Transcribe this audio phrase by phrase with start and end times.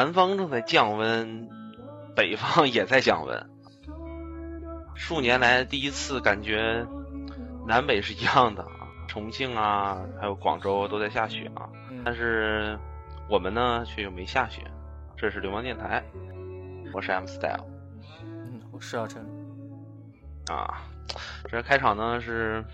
[0.00, 1.50] 南方正在降温，
[2.16, 3.50] 北方也在降温。
[4.94, 6.86] 数年来第一次感觉
[7.66, 11.68] 南北是一样的啊，重庆啊，还有广州都在下雪啊，
[12.02, 12.78] 但是
[13.28, 14.62] 我们呢却又没下雪。
[15.18, 16.02] 这是流氓电台，
[16.94, 17.66] 我是 M Style，
[18.22, 19.22] 嗯，我是阿晨。
[20.46, 20.80] 啊，
[21.50, 22.64] 这开场呢是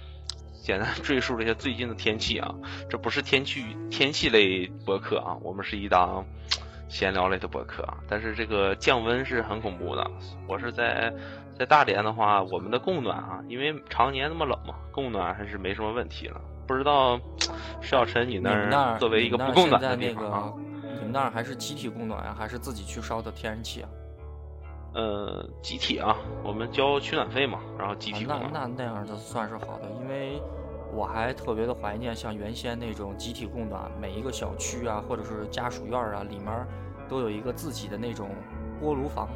[0.63, 2.55] 简单赘述了一下最近的天气啊，
[2.89, 6.25] 这不是天气天气类博客啊，我们是一档
[6.89, 7.99] 闲聊类的博客啊。
[8.09, 10.11] 但是这个降温是很恐怖的，
[10.49, 11.13] 我是在
[11.59, 16.41] 在大连的话，我们的供暖啊，因为常年那么冷嘛，供暖还是没什么问题了。
[16.67, 17.17] 不知道
[17.81, 23.89] 石小晨你那儿作为一个不供暖的地方啊，你们那儿还是集体供暖啊，还是自己去烧的天然气啊？
[24.95, 28.51] 呃，集体啊，我们交取暖费嘛，然后集体供暖。
[28.53, 30.41] 那那那样的算是好的，因为
[30.97, 36.67] 我还特别的怀念像原先那种集体供暖，每一个小区啊，或者是家属院啊，里面
[37.07, 38.31] 都有一个自己的那种
[38.81, 39.29] 锅炉房，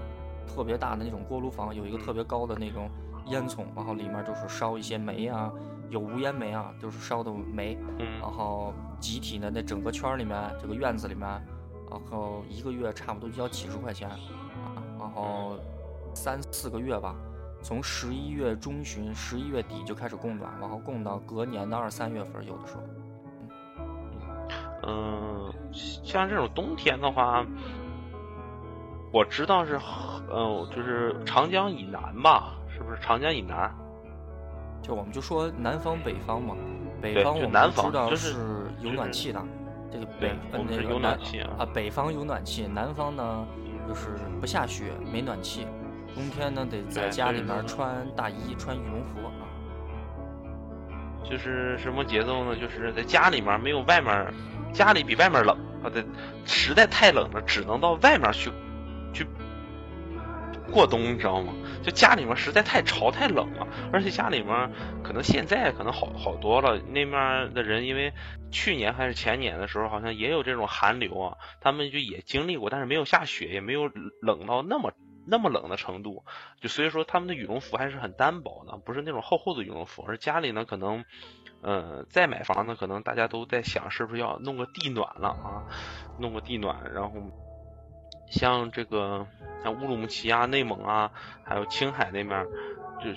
[0.48, 2.88] 特别大的那种锅炉房，有一个特别高的那种
[3.26, 5.52] 烟囱，然后里面就是烧一些煤啊，
[5.90, 7.76] 有无烟煤啊，就是烧的煤。
[7.98, 8.18] 嗯。
[8.22, 11.28] 然后集体的那整个圈里面，这个院子里面，
[11.90, 14.08] 然后一个月差不多就要几十块钱。
[14.98, 15.58] 然后
[16.14, 17.14] 三四个月吧，
[17.62, 22.82] 从十一月中旬、十一月底就开始供暖，然后供到隔年的二三月份，有的时候。
[24.82, 27.44] 嗯，像这种冬天的话，
[29.12, 29.78] 我知道是，
[30.32, 33.70] 嗯，就是长江以南吧，是不是长江以南？
[34.80, 36.56] 就我们就说南方、北方嘛，
[37.02, 38.34] 北方我们知道是
[38.80, 39.42] 有暖气的，
[39.92, 43.46] 这个北那个有暖气啊，北方有暖气，南方呢？
[43.88, 45.66] 就是不下雪，没暖气，
[46.14, 49.32] 冬天呢得在家里面穿大衣、穿羽绒服啊。
[51.24, 52.56] 就是什么节奏呢？
[52.56, 54.34] 就是在家里面没有外面，
[54.72, 56.04] 家里比外面冷啊，对，
[56.44, 58.50] 实在太冷了，只能到外面去
[59.12, 59.26] 去
[60.72, 61.52] 过冬，你知道吗？
[61.82, 64.72] 就家里面实在太潮太冷了，而且家里面
[65.02, 68.12] 可能现在可能好好多了，那面的人因为。
[68.52, 73.86] 去年还是前年的时候，好像也有这种寒流啊，他们就也经历过，但是没有下雪，也没有
[74.20, 74.92] 冷到那么
[75.30, 76.24] 那么冷的程度，
[76.60, 80.04] 就所以说他们的羽绒服还是很单薄的，不是那种厚厚的羽绒服。
[80.06, 81.04] 而家里呢，可能，
[81.62, 85.64] 呃，再买房呢，可能大家都在想是不是要弄个地暖了啊，
[86.18, 87.14] 弄个地暖，然后
[88.30, 89.26] 像这个
[89.62, 91.12] 像乌鲁木齐啊、内蒙啊，
[91.44, 92.44] 还有青海那面，
[93.00, 93.10] 就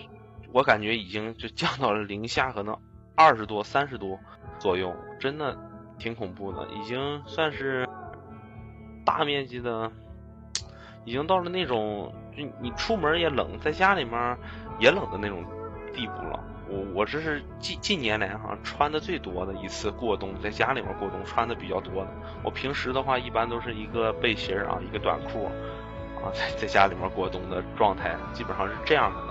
[0.54, 2.78] 我感觉已经就降到了零下，可能
[3.16, 4.20] 二十多、三十多。
[4.60, 5.58] 左右真的
[5.98, 7.90] 挺恐怖的，已经算是
[9.04, 9.92] 大面积的，
[11.06, 14.38] 已经到了那种就你出门也冷，在家里面
[14.80, 15.44] 也冷的那种
[15.94, 16.40] 地步了。
[16.70, 22.08] 我我这是近近年来哈穿的最多的一次过冬，在家里面过冬穿的比较多的。
[22.44, 25.46] 我平时的话一般都是一个背心啊，一个短裤
[26.24, 29.22] 啊， 在在家里面过冬的状态，基本上是这样的。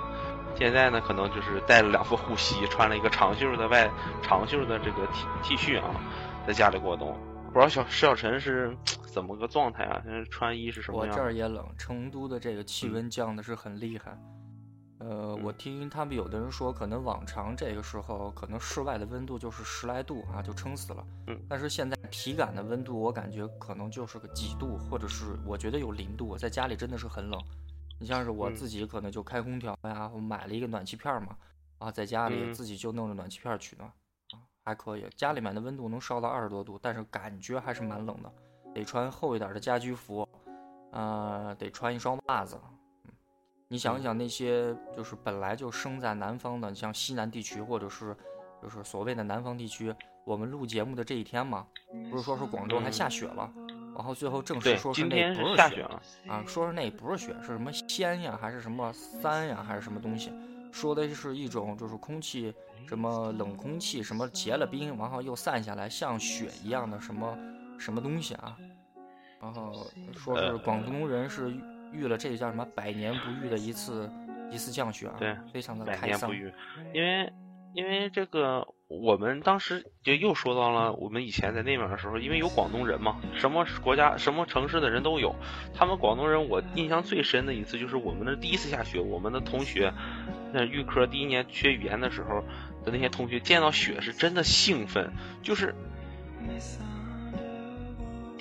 [0.54, 3.90] 现在呢，可能就是带了两副护膝，穿了一个长袖的外
[4.20, 5.06] 长袖的这个
[5.42, 5.88] T T 恤啊，
[6.46, 7.18] 在家里过冬。
[7.52, 8.76] 不知道小石小陈是
[9.12, 10.00] 怎么个状态啊？
[10.02, 11.14] 现在穿衣是什么样？
[11.14, 14.18] 我这儿也冷，成都的这个气温降的是很厉害。
[15.00, 21.04] 呃，我听他们有的人说，可能往常这个时候，可能室外的温度就是十来度啊，就撑死了。
[21.26, 21.38] 嗯。
[21.46, 27.38] 但是现在体感的温度，我感觉可能就是个几度，或者是我觉得有零度，在家里真的是很冷。
[28.00, 31.36] 你像是我自己可能就开空调呀，我买了一个暖气片嘛，
[31.78, 33.88] 啊，在家里自己就弄着暖气片取暖，
[34.32, 35.04] 啊，还可以。
[35.16, 38.32] 家里面的温度能烧到二十多度，但是感觉还是蛮冷的，
[38.74, 40.28] 得穿厚一点的家居服，
[40.90, 42.58] 呃，得穿一双袜子。
[43.04, 43.12] 嗯，
[43.68, 48.16] 你想想那些就是本来就生在南方的，像西南地区或者是
[48.62, 51.66] 就是所谓的南方地区，我们录节目的这一天嘛，
[52.10, 53.52] 不是说是广州还下雪了。
[53.94, 60.32] 然后最后正式说是那不是雪了啊，说是那不是雪，是什么仙呀，还是什么三呀，还是什么东西？
[60.72, 62.54] 说的是一种就是空气
[62.88, 67.36] 什么冷空气什么结了冰，然后又散下来像雪一样的什么
[67.82, 68.56] 什么东西啊？
[69.40, 69.72] 然后
[70.14, 71.52] 说是广东人是
[71.92, 74.08] 遇了这叫什么百年不遇的一次
[74.50, 76.52] 一次降雪啊，对，非常的开心。
[76.94, 77.32] 因为
[77.74, 78.66] 因为这个。
[78.94, 85.34] 我们当时就又说到了我们以前在那边的时候，因为有广东人嘛，什么国家、什么城市的人都有。
[85.72, 89.90] 他们广东人，我印象最深的一次就是我们的第一次下雪，我们的同学，
[90.52, 92.44] 那预科第一年学语言的时候
[92.84, 95.10] 的那些同学，见到雪是真的兴奋，
[95.42, 95.74] 就是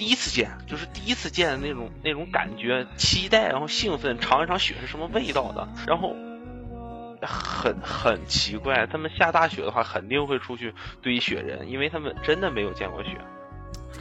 [0.01, 6.15] 第一次见，就是第一次见的那种那种感觉，期待，然后兴奋，尝一尝雪是什么味道的，然后。
[7.23, 13.15] 很很奇怪，他们下大雪的话肯定会出去堆雪人，因为他们真的没有见过雪，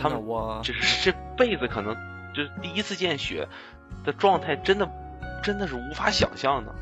[0.01, 1.95] 他们我就是这辈子可能
[2.35, 3.47] 就是第一次见雪
[4.03, 4.91] 的状态，真的
[5.43, 6.75] 真的是无法想象的。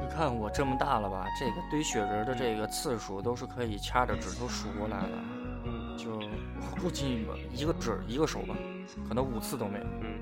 [0.00, 5.10] 你看我这么大了吧，这个堆雪人的这个次数都是可以掐着指头数过来的，
[5.96, 6.20] 就
[6.80, 8.54] 估计一个指一个手吧，
[9.08, 9.84] 可能五次都没有。
[10.00, 10.18] 嗯。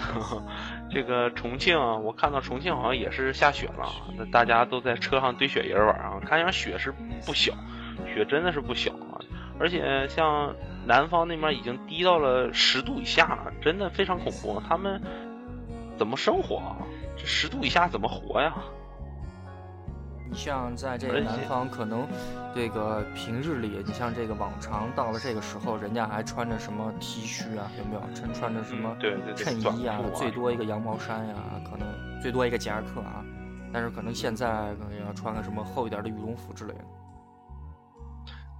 [0.90, 3.86] 这个重庆，我看到重庆好像也是下雪了，
[4.16, 6.18] 那大家都在车上堆雪人玩啊。
[6.24, 6.90] 看样雪是
[7.26, 7.52] 不小，
[8.06, 9.20] 雪真的是不小啊。
[9.58, 10.54] 而且像
[10.86, 14.62] 南方那边已经低到了十度以下，真的非常恐怖。
[14.66, 14.98] 他们
[15.98, 16.78] 怎么生活啊？
[17.18, 18.54] 这十度以下怎么活呀？
[20.30, 22.06] 你像在这个南方，可能
[22.54, 28.00] 这个平日里，你像这个往常到了这个时候，人家还穿着什么 T 恤啊，有没有？
[28.14, 28.96] 穿穿着什么
[29.34, 31.34] 衬衣啊，最多一个羊毛衫呀、
[31.68, 31.88] 可能
[32.22, 33.24] 最多一个夹克啊。
[33.72, 36.84] 但是可能现在可能要穿个什么厚一点的羽绒服之类的。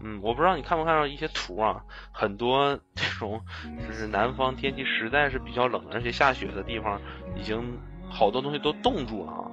[0.02, 3.40] 嗯，我不知道你看没看到一些图啊，很多 这种
[3.86, 7.00] 就是南方天气实在是比较冷，而且下雪的地方，
[7.36, 7.78] 已经
[8.08, 9.50] 好多东西都冻住了啊。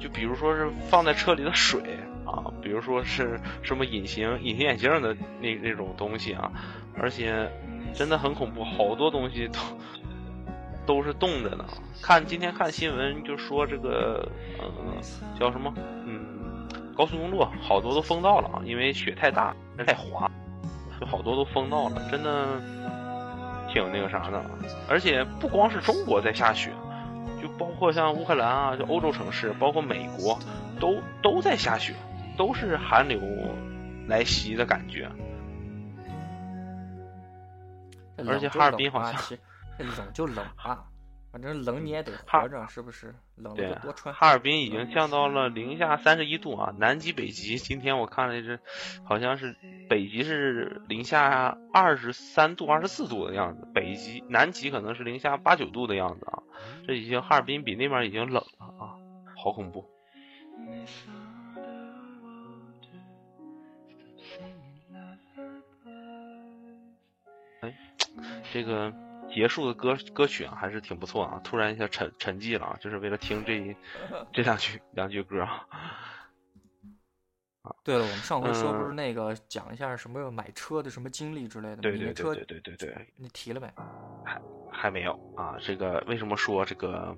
[0.00, 6.50] 就比如说是放在车里的水啊，比如说是什么隐形隐形眼镜的那那种东西啊，
[6.98, 7.50] 而且
[7.94, 9.60] 真的很恐怖，好多东西都
[10.86, 11.64] 都是冻着的。
[12.02, 14.66] 看今天看新闻就说这个呃
[15.38, 15.72] 叫什么
[16.06, 19.54] 嗯高速公路好多都封道了啊，因为雪太大
[19.86, 20.30] 太滑，
[21.00, 22.60] 就好多都封道了，真的
[23.72, 24.44] 挺那个啥的。
[24.88, 26.70] 而且不光是中国在下雪。
[27.44, 30.38] 就包括像乌克兰啊，就欧洲城市，包括美国，
[30.80, 31.92] 都都在下雪，
[32.38, 33.20] 都是寒流
[34.08, 35.06] 来袭的感觉。
[38.26, 39.12] 而且哈尔滨好像
[39.76, 40.86] 冷就冷吧，
[41.34, 43.12] 反正冷你也得哈活着，是不是？
[43.34, 44.14] 冷了就多穿。
[44.14, 48.60] 哈尔滨已经降到了零下三十一度啊，南极、北极，今天我看了是，
[49.02, 49.56] 好像是
[49.90, 56.38] 北极是零下二十三度、二十四度的样子，北极、南极可能是零下八九度的样子啊，
[56.86, 58.94] 这已经哈尔滨比那边已经冷了啊，
[59.36, 59.90] 好恐怖。
[67.60, 67.74] 哎，
[68.52, 68.92] 这个
[69.34, 71.40] 结束的歌歌曲啊，还是挺不错啊。
[71.42, 73.74] 突然一下沉沉寂了啊，就是为了听这一
[74.32, 75.66] 这两句两句歌啊。
[77.82, 81.80] 对了，我们上回说不是嗯那个讲一下什么买车的什么经历之类的吗？
[81.82, 83.66] 对对对对对对，你提了没？
[84.24, 84.40] 还
[84.70, 85.56] 还没有啊。
[85.60, 87.16] 这个为什么说这个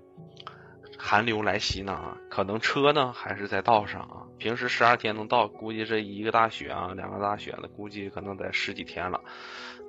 [0.99, 2.17] 寒流来袭呢？
[2.31, 4.27] 可能车呢还是在道上啊。
[4.39, 9.21] 平时十二天能到，估计这一个大雪啊，两个大雪了，估计可能得十几天了。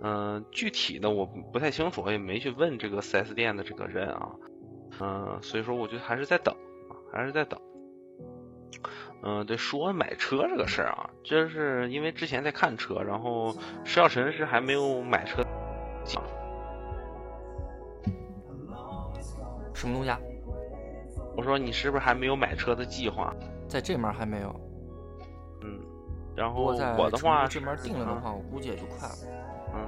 [0.01, 4.29] 嗯、具体的我不太清楚，我也没去问这个 4S 店的这个人啊。
[4.99, 6.55] 嗯、所以说我觉得还是在等，
[7.11, 7.59] 还是在等。
[9.23, 13.51] 嗯，对，说买车这个事儿啊，这是因为之前在看车，然后
[13.83, 15.41] 石小晨是还没有买车。
[19.73, 20.19] 什么东西啊？
[21.37, 23.33] 我说你是不是还没有买车的计划？
[23.67, 24.53] 在这面还没有。
[25.61, 25.79] 嗯，
[26.35, 26.63] 然后
[26.97, 29.15] 我的话这面定了的嗯话，我估计也就快了。
[29.73, 29.87] 嗯，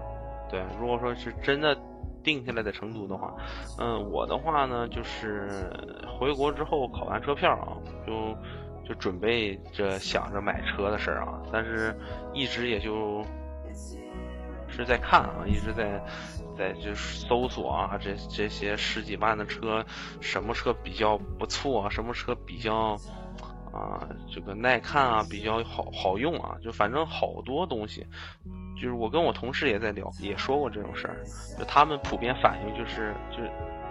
[0.49, 1.75] 对，如果说是真的
[2.23, 3.33] 定下来在成都的话，
[3.79, 5.71] 嗯，我的话呢就是
[6.07, 7.73] 回国之后考完车票啊，
[8.05, 8.35] 就
[8.87, 11.95] 就准备着想着买车的事儿啊，但是
[12.33, 13.23] 一直也就
[14.69, 16.01] 是在看啊，一直在
[16.57, 19.85] 在就搜索啊，这这些十几万的车，
[20.21, 22.97] 什么车比较不错啊，什么车比较。
[23.71, 24.01] 啊，
[24.33, 28.03] 这个耐看啊，比较好好用啊，就反正好多东西，
[28.75, 31.21] 就是我跟我同事也在聊，也说过这种事儿，
[31.55, 33.37] 就他们普遍反映就是就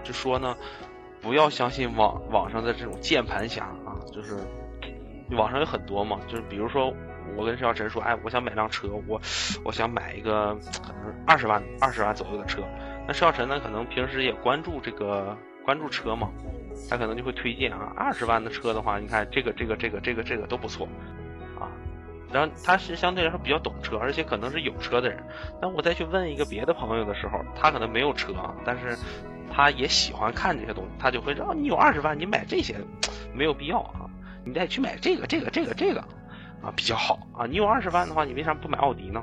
[0.03, 0.57] 就说呢，
[1.23, 4.37] 不要相信网网上的这种键盘侠啊，就是
[5.31, 6.93] 网上有很多嘛，就是比如说
[7.37, 9.21] 我跟石小晨说，哎，我想买辆车，我
[9.65, 12.63] 我想买一个可能二十万二十万左右的车，
[13.07, 16.31] 那石小晨呢，可能平时也关注这个关注车嘛。
[16.89, 20.87] 他可能就会推荐啊，二十万的车的话，你看这个这个这个这个这个都不错，
[21.59, 21.67] 啊，
[22.33, 25.21] 然后他是相对来说比较懂车，而且可能是有车的人。
[25.61, 28.97] 但我再去问一个别的朋友的时候，他可能没有车啊，但是
[29.53, 32.77] 他也喜欢看这些东西，他就会说，你有二十万，你买这些
[33.35, 34.07] 没有必要啊，
[34.45, 36.05] 你再去买这个这个这个这个
[36.63, 37.47] 啊比较好啊。
[37.47, 39.23] 你有二十万的话，你为啥不买奥迪呢？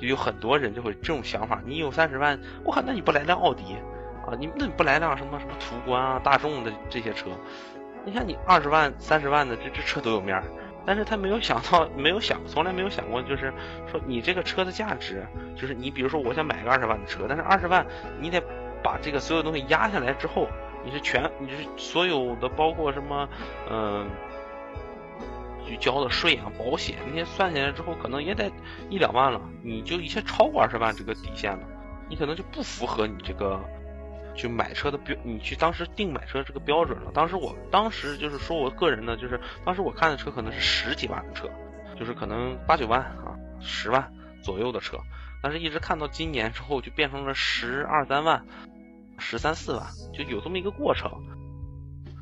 [0.00, 3.76] 就有很多人就会这种想法，你有三十万，我靠，那你不来辆奥迪？
[4.26, 7.28] 啊，你那你不来辆什么什么途观啊、大众的这些车？
[8.06, 10.42] 你看你二十万、三十万的这这车都有面儿，
[10.86, 13.52] 但是他没有想到，没有想，从来没有想过，就是
[13.90, 15.22] 说你这个车的价值，
[15.54, 17.84] 就是你比如说我想买个二十万的车，但是二十万
[18.18, 18.42] 你得
[18.82, 20.48] 把这个所有东西压下来之后，
[20.82, 23.28] 你是全你是所有的包括什么
[23.70, 24.08] 嗯。
[25.70, 28.50] 去交的税啊、保险那些算下来之后，可能也得
[28.90, 29.40] 一两万了。
[29.62, 31.66] 你就一切超过二十万这个底线了，
[32.08, 33.60] 你可能就不符合你这个
[34.34, 37.10] 去买车的标，你去当时定买车这个标准了。
[37.14, 41.48] 当时我当时就是说我个人呢，就是当时我看的车可能是十几万的车，
[41.98, 44.12] 就是可能八九万啊、十万
[44.42, 44.98] 左右的车，
[45.42, 48.44] 但是一直看到今年之后就变成了十二三万、
[49.18, 51.10] 十三四万，就有这么一个过程。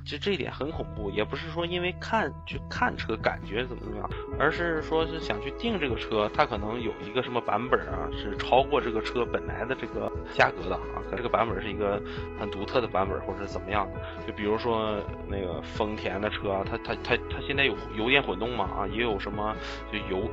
[0.09, 12.03] 其实这一点很恐怖，也不是说因为看去看车感觉怎么怎么样，而是说是想去订这个车，它可能有一个什么版本啊，是超过这个车本来的这个价格的啊，可这个版本是一个
[12.41, 14.01] 很独特的版本，或者是怎么样的。
[14.27, 14.99] 就比如说
[15.29, 19.55] 那个丰田的车，它它它它现在有油电混动嘛啊，也有什么
[19.93, 20.27] 就油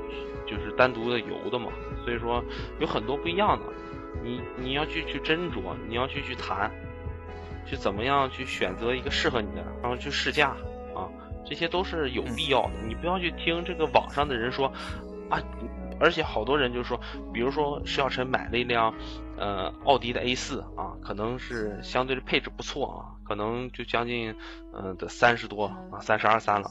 [0.47, 1.69] 就是单独的油的嘛，
[2.05, 2.41] 所以说
[2.79, 3.65] 有很多不一样的，
[4.23, 6.71] 你你要去去斟酌，你要去去谈。
[7.65, 10.49] 去怎么样去选择一个适合你的，然后去试驾
[10.95, 11.09] 啊，
[11.45, 12.71] 这些都是有必要的。
[12.87, 14.71] 你不要去听这个网上的人说
[15.29, 15.41] 啊，
[15.99, 16.99] 而且好多人就说，
[17.33, 18.93] 比如说石小晨买了一辆
[19.37, 24.35] 呃奥迪的 A 四啊，可能是相对的配置不错啊，可能就将近
[24.73, 26.69] 嗯的三十多啊，三十二三了。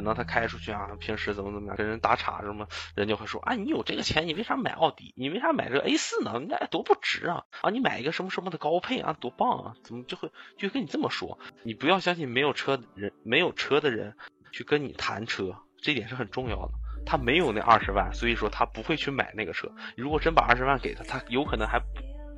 [0.00, 5.12] 可能他开出去啊，平时怎么怎么样，跟人打岔什么，人就会说啊，你有这个钱，你为啥买奥迪？
[5.14, 6.40] 你为啥买这个 A 四呢？
[6.48, 7.44] 那多不值啊！
[7.60, 9.74] 啊，你买一个什么什么的高配啊，多棒啊！
[9.84, 11.38] 怎么就会就跟你这么说？
[11.64, 14.16] 你不要相信没有车的人，没有车的人
[14.52, 16.72] 去跟你谈车，这点是很重要的。
[17.04, 19.70] 他没有那二十万，所以说他不会去买那个车。
[19.98, 21.78] 如果真把二十万给他，他有可能还，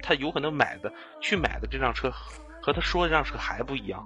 [0.02, 2.11] 他有可能买的去买的这辆车
[2.61, 4.04] 和他说的这辆车还不一样。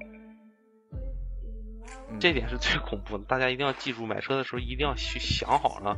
[2.21, 5.97] 这点是最恐怖的，大家一定要记住，买车的时候一定要去想好了，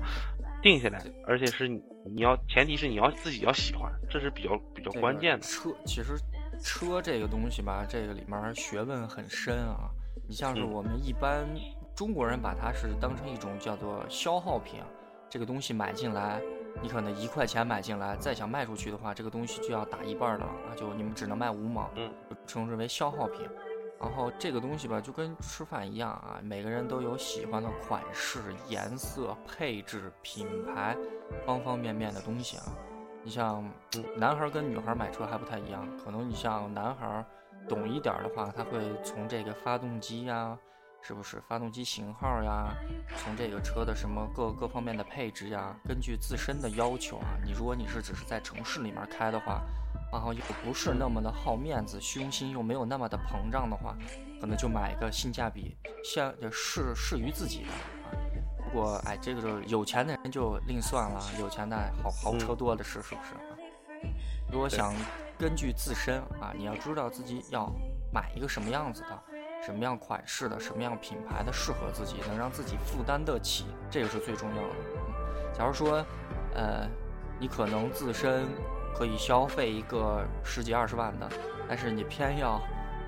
[0.63, 1.81] 定下来，而且是你
[2.15, 5.41] 你要前提是你要自己要喜欢，这是比较比较关键的。
[5.41, 6.17] 车其实
[6.61, 9.91] 车这个东西吧，这个里面学问很深啊。
[10.29, 11.47] 你像是我们一般
[11.95, 14.81] 中国人把它是当成一种叫做消耗品，
[15.31, 16.41] 这个东西买进来，
[16.83, 22.11] 你可能一块钱买进来，再想卖出去的话，这个东西就要打一半了啊，就你们只能卖五毛，嗯，
[22.47, 23.49] 称之为消耗品。
[24.01, 30.97] 然后这个东西吧，就跟吃饭一样啊，每个人都有喜欢的款式、颜色、配置、品牌，
[31.45, 32.65] 方方面面的东西啊。
[33.25, 33.69] 你像
[34.17, 37.27] 男孩跟女孩买车还不太一样，可能你像男孩
[37.69, 40.57] 懂一点的话，他会从这个发动机呀，
[41.03, 42.73] 是不是发动机型号呀，
[43.17, 49.61] 从这个车的什么各各方面的配置呀，根据自身的要求啊，你如果你是只是在城市里面开的话。
[50.11, 53.95] 然后又不是那么的好面子，胸心又没有那么的膨胀的话，
[54.41, 57.79] 可能就买一个性价比相适适于自己的啊。
[58.59, 63.41] 如果哎，这个就是有钱的人就另算了，有钱的豪豪车多的是，是不是啊？
[64.51, 64.95] 如果想
[65.39, 67.71] 根据自身啊，你要知道自己要
[68.13, 69.23] 买一个什么样子的，
[69.63, 74.75] 什么样款式的，什么样品牌的适合自己，能让自己负担得起，这个是最重要的。
[75.53, 76.05] 假如说，
[76.55, 76.89] 呃，
[77.39, 78.47] 你可能自身。
[78.95, 81.29] 可以消费一个十几二十万的，
[81.69, 82.61] 但是你偏要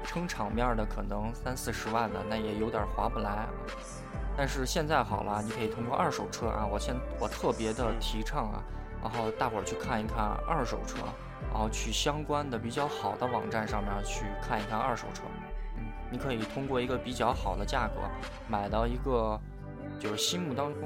[0.04, 3.48] 撑场面的，可能三四十万的，那也有点划不来啊。
[4.36, 8.62] 但是现在好了，你可以通过二手车啊，我现我特别的提倡啊，
[9.02, 10.18] 然后大伙儿去看一看
[10.48, 10.98] 二手车，
[11.52, 15.24] 然后去相关的比较好的网站上面去看一看二手车。
[15.76, 18.00] 嗯，你可以通过一个比较好的价格
[18.48, 19.38] 买到一个
[19.98, 20.82] 就是心目当中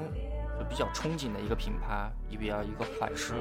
[0.58, 3.34] 就比较憧憬的一个品牌，一比较一个款式。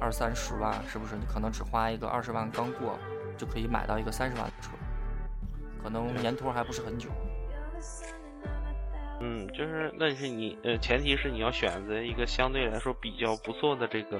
[0.00, 1.14] 二三十万是不是？
[1.16, 2.98] 你可能只花一个二十万刚过，
[3.36, 4.70] 就可以买到一个三十万的车，
[5.82, 7.08] 可能年头还不是很久。
[9.24, 14.18] 嗯，就是，那是你呃，前提是你要选择一个相对来说比较不错的这个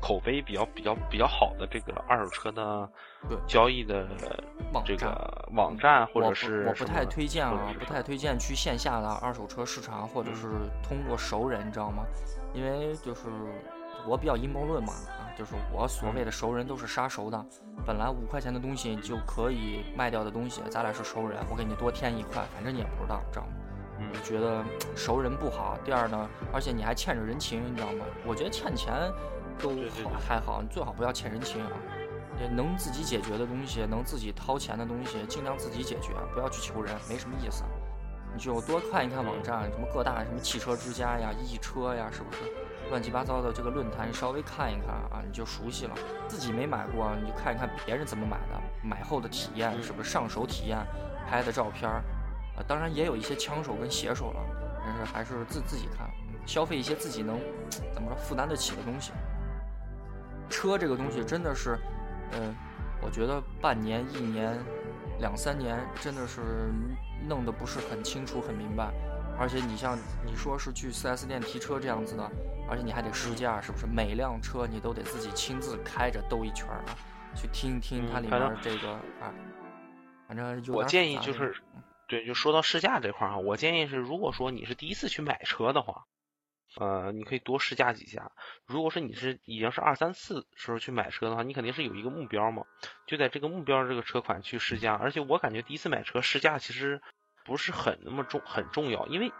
[0.00, 2.88] 口碑比较比较比较好的这个二手车的
[3.44, 4.06] 交易的
[4.84, 10.46] 这个网站，或者是我不太推荐啊，不太推荐去线下的二手车市场，或者是
[10.80, 12.04] 通过熟人，你知道吗？
[12.54, 13.22] 因为就是
[14.06, 15.26] 我比较阴谋论嘛啊。
[15.36, 17.44] 就是我所谓的熟人都是杀熟的，
[17.84, 23.52] 本来五块钱的东西就可以卖掉的东西，咱俩是熟人，我给你多添一块，反正你也不知道，知道吗？
[23.98, 25.78] 我觉得熟人不好。
[25.84, 28.04] 第二呢，而且你还欠着人情，你知道吗？
[28.24, 28.92] 我觉得欠钱
[29.58, 29.70] 都
[30.04, 31.70] 好还好，你最好不要欠人情啊。
[32.38, 37.64] 也能自己解决的东西，能自己掏钱的东西，尽量自己解决，不要去求人，没什么意思。
[38.34, 42.40] 你就多看一看网站，什么各大什么汽车之家呀、易车呀，是不是？
[42.90, 45.94] 乱七八糟的这个论坛，你稍微看一看啊，你就熟悉了。
[46.28, 50.76] 自己没买过，你就看一看别人怎么买的，买后的体验是不是上手体验，
[51.26, 52.02] 拍的照片儿，
[52.56, 54.40] 啊，当然也有一些枪手跟写手了，
[54.84, 56.08] 但是还是自自己看，
[56.46, 57.38] 消费一些自己能
[57.92, 59.12] 怎么说负担得起的东西。
[60.48, 61.78] 车这个东西真的是，
[62.32, 62.54] 嗯，
[63.02, 64.56] 我觉得半年一年
[65.20, 66.40] 两三年真的是
[67.28, 68.92] 弄得不是很清楚、很明白。
[69.38, 72.30] 而且你像你说是去 4S 店提车这样子的，
[72.70, 73.86] 而且你还得试驾，是不是？
[73.86, 76.96] 每辆车你都得自己亲自开着兜一圈啊，
[77.34, 79.28] 去听一听它里面这个啊。
[80.26, 81.54] 反正我建议就是，
[82.06, 86.06] 对，就说到试驾这块儿哈，我建议是，如果说你是第一次去买车的话。
[86.78, 88.32] 呃，你可以多试驾几下。
[88.66, 92.64] 如果说你是已经是二三次时候去买车的话，你肯定是有一个目标嘛，
[93.06, 94.94] 就在这个目标这个车款去试驾。
[94.94, 97.00] 而且我感觉第一次买车试驾其实
[97.46, 99.32] 不是很那么重很重要，因为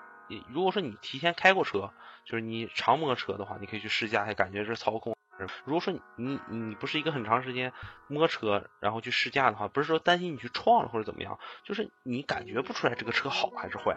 [0.49, 1.93] 如果说你提前开过车，
[2.25, 5.16] 就是你常摸车的话，你可以去试驾一下，感觉是操控。
[5.65, 7.73] 如果说你你不是一个很长时间
[8.07, 13.97] 摸车然后去试驾的话，不是说担心你去撞了或者怎么样，就是你感觉不出来这个车好还是坏，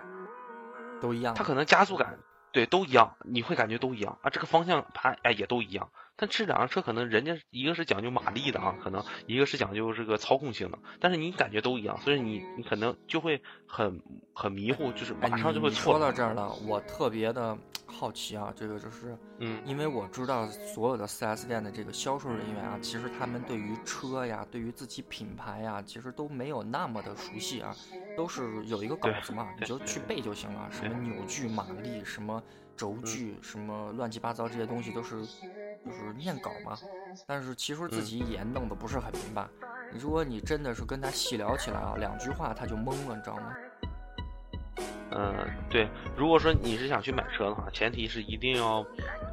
[1.01, 1.33] 都一样。
[1.35, 2.19] 它可能加速感。
[2.51, 4.31] 对，都一样，你会感觉都一样啊。
[4.31, 14.01] 这个方向盘哎也都一样，但这两辆车可能人家一个是讲究马力的啊，可能一个是讲究这个操控性的，但是你感觉都一样，所以你你可能就会很
[14.33, 15.93] 很迷糊，就是马上就会错。
[15.93, 27.73] 说到这儿了，我特别的好奇啊，这个就是，嗯，因为我知道所有的 4S 店的这个销售人员啊，其实他们对于车呀，对于自己品牌呀，其实都没有那么的熟悉啊。
[28.17, 30.69] 都是有一个稿子嘛，你就去背就行了。
[30.69, 32.43] 什么扭矩、马力，什么
[32.75, 35.25] 轴距，什么乱七八糟这些东西都是
[35.85, 36.77] 就是念稿嘛。
[37.25, 39.47] 但是其实自己也弄得不是很明白。
[39.99, 43.55] 如果你真的是跟他细聊起来啊，两句话他就懵了，你知道吗？
[45.11, 45.33] 嗯，
[45.71, 45.87] 对。
[46.15, 48.85] 如果说你是想去买车的话，前提是一定要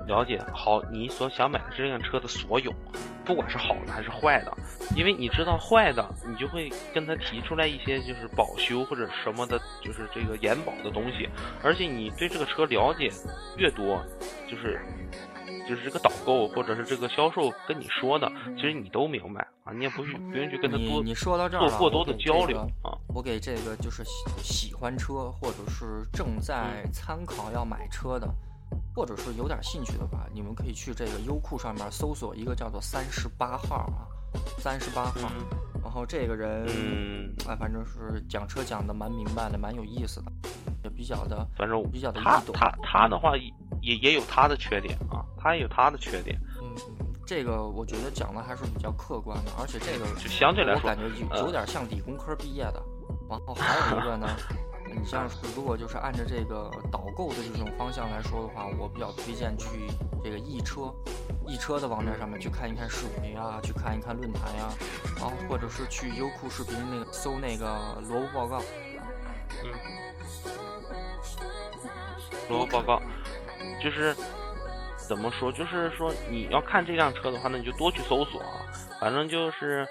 [0.06, 2.72] 了解好你所想买的这辆车的所有，
[3.26, 4.56] 不管是好的还是坏的，
[4.96, 11.28] 因为你知道坏的，你就会跟他提出来一些就是保修或者什么的，就是这个延保的东西。
[11.62, 13.12] 而且你对这个车了解
[13.58, 14.02] 越多，
[14.48, 14.80] 就是。
[15.68, 22.96] 就是这个导购或者是这个销售跟你说的，其实你都明白啊，你也不用不用去跟他多你说到这儿做过多的交流啊。
[23.08, 24.04] 我给这个就是
[24.42, 28.28] 喜欢车或者是正在参考要买车的，
[28.94, 34.06] 或者是有点兴趣的话，你们可以去这个优酷上面搜索一个叫做三十八号啊，
[34.58, 35.30] 三十八号。
[35.82, 36.66] 然后这个人，
[37.48, 40.32] 哎，反正是讲车讲的蛮明白的，蛮有意思的，
[40.82, 43.32] 也比较的，反正比较的他他他的话
[43.86, 46.36] 也也有他的缺点啊，他也有他的缺点。
[46.60, 46.74] 嗯，
[47.24, 52.82] 这个我觉得讲的还是比较客观的，而且这个就相对来说，我感觉有有点像理工科毕业的。
[53.30, 54.26] 然后还有一个呢。
[54.88, 59.90] 你像是如果就是按照这个导购的这种方向来说的话，我比较推荐去
[60.22, 60.94] 这个易车，
[61.46, 64.72] 易车的网站上面去看一看视频啊，去看一看论坛呀，
[65.16, 68.62] 然后或者是去优酷视频那个搜那个萝卜报告，
[69.64, 69.70] 嗯，
[72.48, 73.02] 萝卜报告，
[73.82, 74.14] 就是
[74.96, 75.52] 怎么说？
[75.52, 78.66] 就是说你要看这辆车的话，那你就多去搜索啊，
[79.00, 79.86] 反正就是。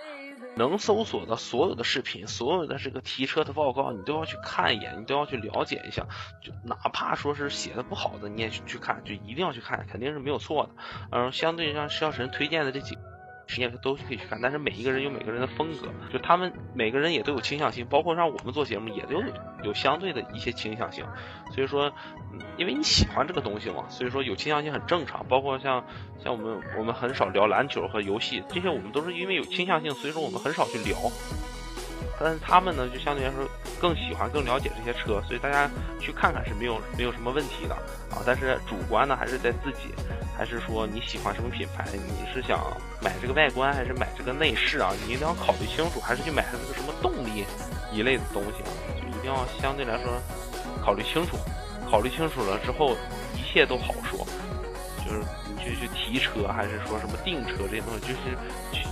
[0.57, 6.07] 能搜索的所有的视频，所有的这个提车的报告，你都要去看一眼，你都要去了解一下。
[6.41, 10.69] 就哪怕说是写的不好的，你也去去看，就一定要去看，肯定是没有错的。
[11.11, 12.97] 嗯，相对像肖神推荐的这几。
[13.47, 19.21] 实际上都可以去看，但是每一个人有每个人的风格，就他们每个人也都有倾向性，包括像我们做节目也都
[19.63, 21.05] 有相对的一些倾向性。
[21.53, 21.91] 所以说，
[22.57, 25.25] 因为你喜欢这个东西嘛，所以说有倾向性很正常。
[25.27, 25.83] 包括像
[26.23, 30.97] 像我们我们很少聊篮球和游戏这些，我们都是因为有倾向性，所以说我们很少去聊。
[32.19, 33.45] 但是他们呢，就相对来说
[33.79, 37.75] 更喜欢、更了解这些车，所以大家去看看是没有没有什么问题的
[38.09, 38.23] 啊。
[38.25, 39.93] 但是主观呢，还是在自己，
[40.37, 41.85] 还是说你喜欢什么品牌？
[41.91, 42.59] 你是想
[43.01, 44.91] 买这个外观，还是买这个内饰啊？
[45.05, 47.43] 你一定要考虑清楚，还是去买它这个什么动力
[47.91, 48.71] 一类的东西啊？
[48.95, 50.11] 就一定要相对来说
[50.81, 51.37] 考虑清楚，
[51.89, 52.95] 考虑清楚了之后，
[53.35, 54.25] 一切都好说。
[55.03, 58.37] 就是你去去提车，还是说什么订车这些东西，就是
[58.71, 58.87] 去。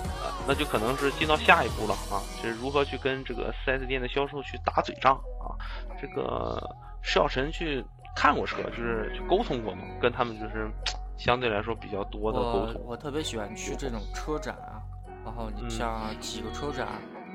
[0.48, 5.56] 那就可能是进到下一步了啊，就是如何去跟这个 4S 店的销售去打嘴仗啊。
[6.02, 6.62] 这个
[7.02, 7.84] 施小晨去
[8.16, 10.70] 看过车，就是去沟通过嘛，跟他们就是
[11.18, 12.82] 相对来说比较多的沟通。
[12.84, 14.82] 我我特别喜欢去这种车展啊，
[15.24, 16.88] 然后你像几个车展，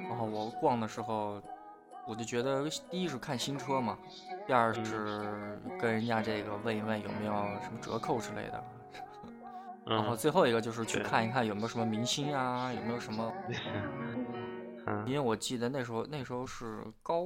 [0.09, 1.41] 然后我逛的时候，
[2.07, 3.97] 我就觉得第一是看新车嘛，
[4.47, 8.63] 第二是跟人家这个问一问有没有什么折扣之类的。
[9.89, 13.33] 然后最后一个就是去看一看有没有什么明星啊，有没有什么？
[15.07, 17.25] 因为我记得那时候那时候是高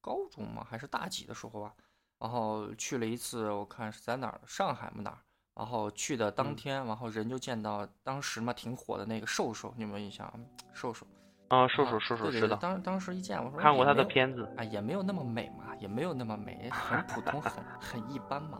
[0.00, 1.72] 高中嘛，还是大几的时候吧？
[2.18, 5.18] 然后去了一次，我看是在哪儿，上海嘛哪儿？
[5.54, 10.32] 然后去的当天，然后人就见到当时嘛挺火的那个瘦瘦，你有没有印象？
[10.72, 11.06] 瘦瘦
[11.48, 12.56] 啊，瘦瘦瘦瘦知道。
[12.56, 18.58] 当当时一见我说看过他的片子，啊，也没有那么美嘛，也没有那么美，很普通，很 很一般嘛。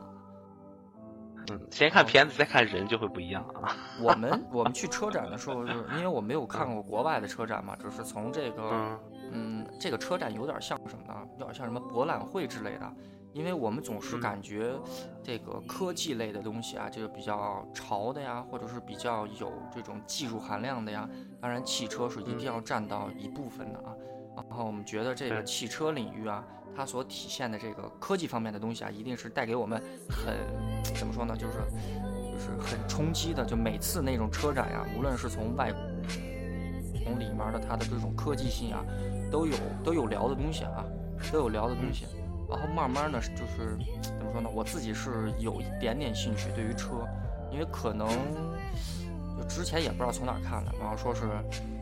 [1.50, 3.76] 嗯，先看片子再看人就会不一样啊。
[4.00, 8.98] 我们我们去车展的时候，是因为我没有看过国外的车展嘛，只是从这个
[9.32, 11.14] 嗯这个车展有点像什么呢？
[11.38, 12.92] 有点像什么博览会之类的，
[13.32, 14.74] 因为我们总是嗯感觉
[15.22, 21.08] 这个科技类的东西啊，这个比较潮的呀，或者是比较有这种技术含量的呀，
[21.40, 23.94] 当然汽车是一定要占到一部分的啊。
[24.36, 26.44] 然后我们觉得这个汽车领域啊，
[26.76, 30.34] 它所体现的这个科技方面的东西啊，一定是带给我们很
[30.94, 31.54] 怎么说呢，就是
[32.32, 33.44] 就是很冲击的。
[33.44, 35.72] 就每次那种车展呀，无论是从外
[37.04, 38.84] 从里面的它的这种科技性啊，
[39.30, 40.84] 都有都有聊的东西啊，
[41.32, 42.06] 都有聊的东西。
[42.48, 47.06] 然后慢慢的就是怎么说呢，我自己是有一点点兴趣对于车，
[47.50, 48.06] 因为可能
[49.36, 51.22] 就之前也不知道从哪儿看的，然后说是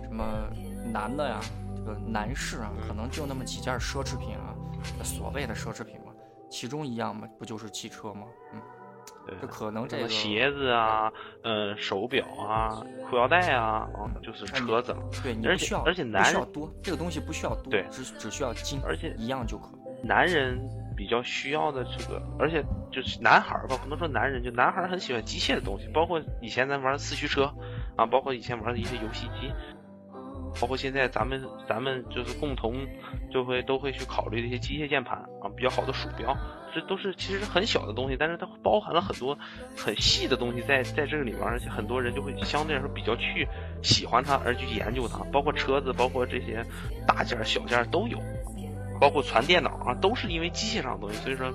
[0.04, 0.24] 什么
[0.92, 1.40] 男的呀，
[1.76, 4.54] 这个男士啊，可能就那么几件奢侈品啊，
[5.02, 6.12] 所谓的奢侈品嘛，
[6.50, 8.26] 其中一样嘛，不就是汽车吗？
[8.52, 8.60] 嗯，
[9.26, 19.70] 对这可能什这个鞋子啊，呃，手表啊，裤腰带啊，啊，就是车子，对你而且不需要，而且男人需要多，这个东西不需要多，对只只需要精，而且一样就可。
[20.04, 20.58] 男人
[20.96, 27.44] 比较需要的这个，而且就是男孩儿吧，不能说男人，就男孩儿很喜欢机械的东西，包括以前咱玩四驱车
[27.96, 29.52] 啊，包括以前玩的一些游戏机，
[30.60, 32.76] 包括现在咱们咱们就是共同
[33.32, 36.36] 就会都会去考虑的一些机械键盘啊，比较好的鼠标，
[36.74, 39.36] 这都是其实很小的东西，但是它包含了很多
[39.76, 43.46] 很细的东西在在这个里面，而且很多人就会相对来说比较去
[43.82, 46.64] 喜欢它而去研究它，包括车子，包括这些
[47.06, 48.18] 大件儿小件儿都有。
[49.00, 51.52] 包括传电脑啊，都是因为机械上的东西，所以说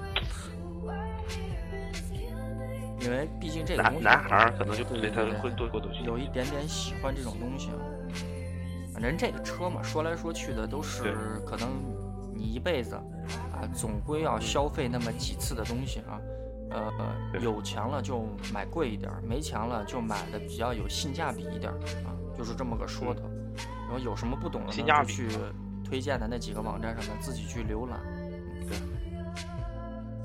[2.99, 7.77] 因为毕竟这个男男孩儿可能就对对他对对会多过多去有一点点喜欢这种东西啊。
[8.97, 11.69] 反正这个车嘛，说来说去的都是可能
[12.33, 12.95] 你一辈子
[13.53, 16.19] 啊，总归要消费那么几次的东西啊。
[16.71, 23.21] 呃，有钱了就买贵一点儿，没钱了就买的比较有性价比一点儿啊，就是这么个说头。
[23.88, 25.38] 然后有什么不懂的呢，性价比就去
[25.86, 27.99] 推荐的那几个网站上面自己去浏览，
[28.67, 28.75] 对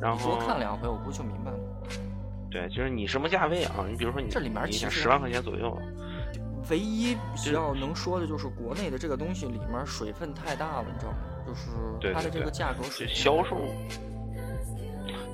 [0.00, 1.58] 然后多看两回，我估计就明白了。
[2.50, 3.84] 对，就是你什么价位啊？
[3.86, 5.78] 你比如说你这里面你其实想十万块钱左右，
[6.70, 11.18] 唯一是比较能说的就是国内的这个东西里面水分太大了，你知道吗？
[11.46, 13.56] 就是它的这个价格这水销售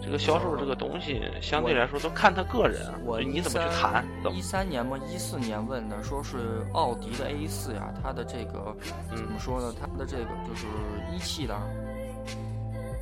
[0.03, 8.75] 这个销售这个东西相对来说都看他个人啊，我你怎么去谈，一三年嘛，一四年问的，说是奥迪的 A 四呀，它的这个
[9.11, 9.75] 怎么嗯说呢？
[9.79, 10.67] 它的这个就是
[11.15, 11.55] 一汽的，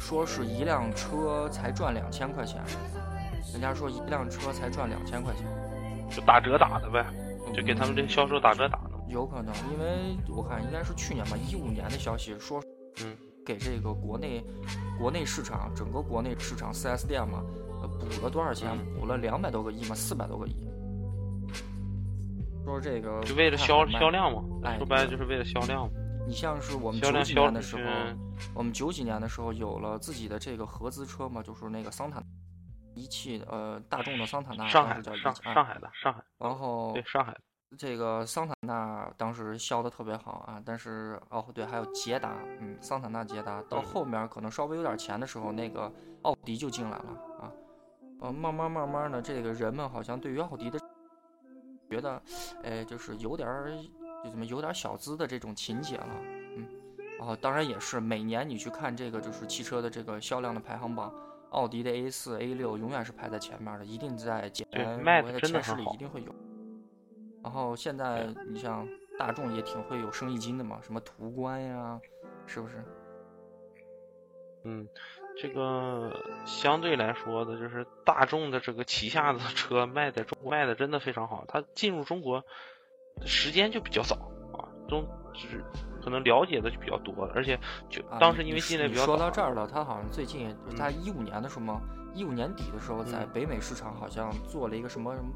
[0.01, 2.61] 说是一辆车才赚两千块钱，
[3.53, 5.45] 人家说一辆车才赚两千块钱，
[6.11, 7.07] 就打折打的呗，
[7.55, 8.91] 就给他们这嗯销售打折打的。
[9.09, 12.61] 有可能，因为我看应该是去年吧，一五年的消息说，
[13.05, 14.45] 嗯，给这个国内
[14.99, 17.45] 国内市场整个国内市场 4S 店嘛，
[17.81, 18.71] 呃补了多少钱？
[18.73, 20.69] 嗯补了两百多个亿嘛，四百多个亿。
[22.65, 25.93] 说这个就为了销销量嘛，哎说白了就是为了销量嘛。
[26.27, 28.19] 你像是我们九几年的时候，嗯
[28.53, 32.21] 我们九几年的时候有了自己的这个合资车嘛，就是那个桑塔
[32.97, 37.41] 一汽呃大众的桑塔纳，上海当时叫一汽啊上上海的上海然后对上海的
[37.77, 47.05] 这个桑塔纳当时销的特别好啊，但是哦对，还有捷达，嗯，桑塔纳、捷达到嗯后面可能稍微有点钱的时候，那个奥迪就进来了
[47.39, 47.53] 啊，
[48.23, 50.79] 呃，慢慢慢慢的，这个人们好像对于奥迪的
[51.91, 52.23] 觉得，
[52.63, 53.71] 哎，就是有点儿
[54.25, 56.09] 就怎么有点小资的这种情节了，
[56.57, 56.67] 嗯，
[57.21, 61.13] 哦，当然也是每年你去看这个就是汽车的这个销量的排行榜。
[61.51, 66.35] 奥迪的 A 四、A 六永远是排在前面的，一定在减对卖的前十真的很好里一定会有。
[67.43, 68.87] 然后现在你像
[69.19, 72.01] 大众也挺会有生意经的嘛，什么途观呀，
[72.47, 72.85] 是不是？
[74.65, 74.89] 嗯，
[75.41, 76.13] 这个
[76.45, 82.45] 相对来说的，就是大众的这个旗下的车卖在中国卖的真的非常好，它进入中国
[83.25, 84.17] 时间就比较早
[84.53, 85.65] 啊，中就是
[86.07, 87.59] 可能了解的就比较多了，而且
[87.91, 91.81] 就啊当时因为你你你进来比较早，说到这儿了，他好像最近嗯他一五年的时候嘛，
[92.15, 95.29] 一五年底的时候，在嗯北美市场好像做了一个什么什么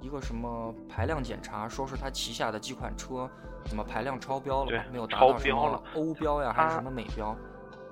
[0.00, 3.30] 一个什么排量检查，说是他旗下的几款车
[3.66, 7.32] 怎么排量超标了对，没有达到什么标了欧标呀，还是什么美标？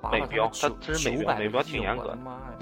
[0.01, 2.53] 罚美了标它九这是美标美标挺严格的的妈呀！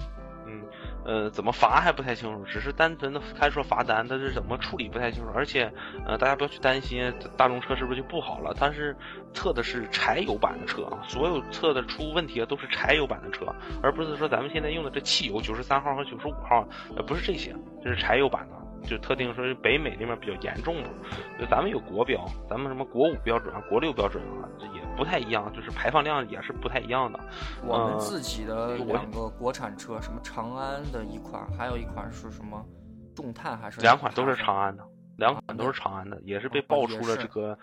[0.54, 5.30] 嗯，呃，怎么罚还不太清楚，只是单纯的他说罚单，他是怎么处理不太清楚。
[5.34, 5.72] 而且，
[6.06, 8.96] 呃，大家不要去担心大众车是不是就不好了，它是
[9.34, 13.46] 测的是柴油版的车啊，所有测的出问题的都是柴油版的车，
[13.82, 18.63] 而不是说咱们现在用的这汽油九十三号和九十五号，呃，不是这些，这是柴油版的。
[18.84, 20.90] 就特定说是北美那边比较严重嘛，
[21.40, 27.20] 就咱们有国标，咱们什么国五标准啊、国六标准啊，这也不太一样，就是排放量也是不太一样的。
[27.66, 32.64] 我们呃自己的我两个国产车，什么长安的一款，还有一款是什么
[33.16, 34.84] 众泰还是两款都是长安的，
[35.18, 37.58] 两款都是长安的，也是被哦爆出了这个，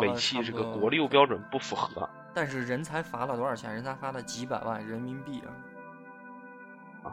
[0.00, 2.08] 尾气这个国六标准不符合。
[2.34, 3.74] 但是人才罚了多少钱？
[3.74, 5.50] 人才罚了几百万人民币啊！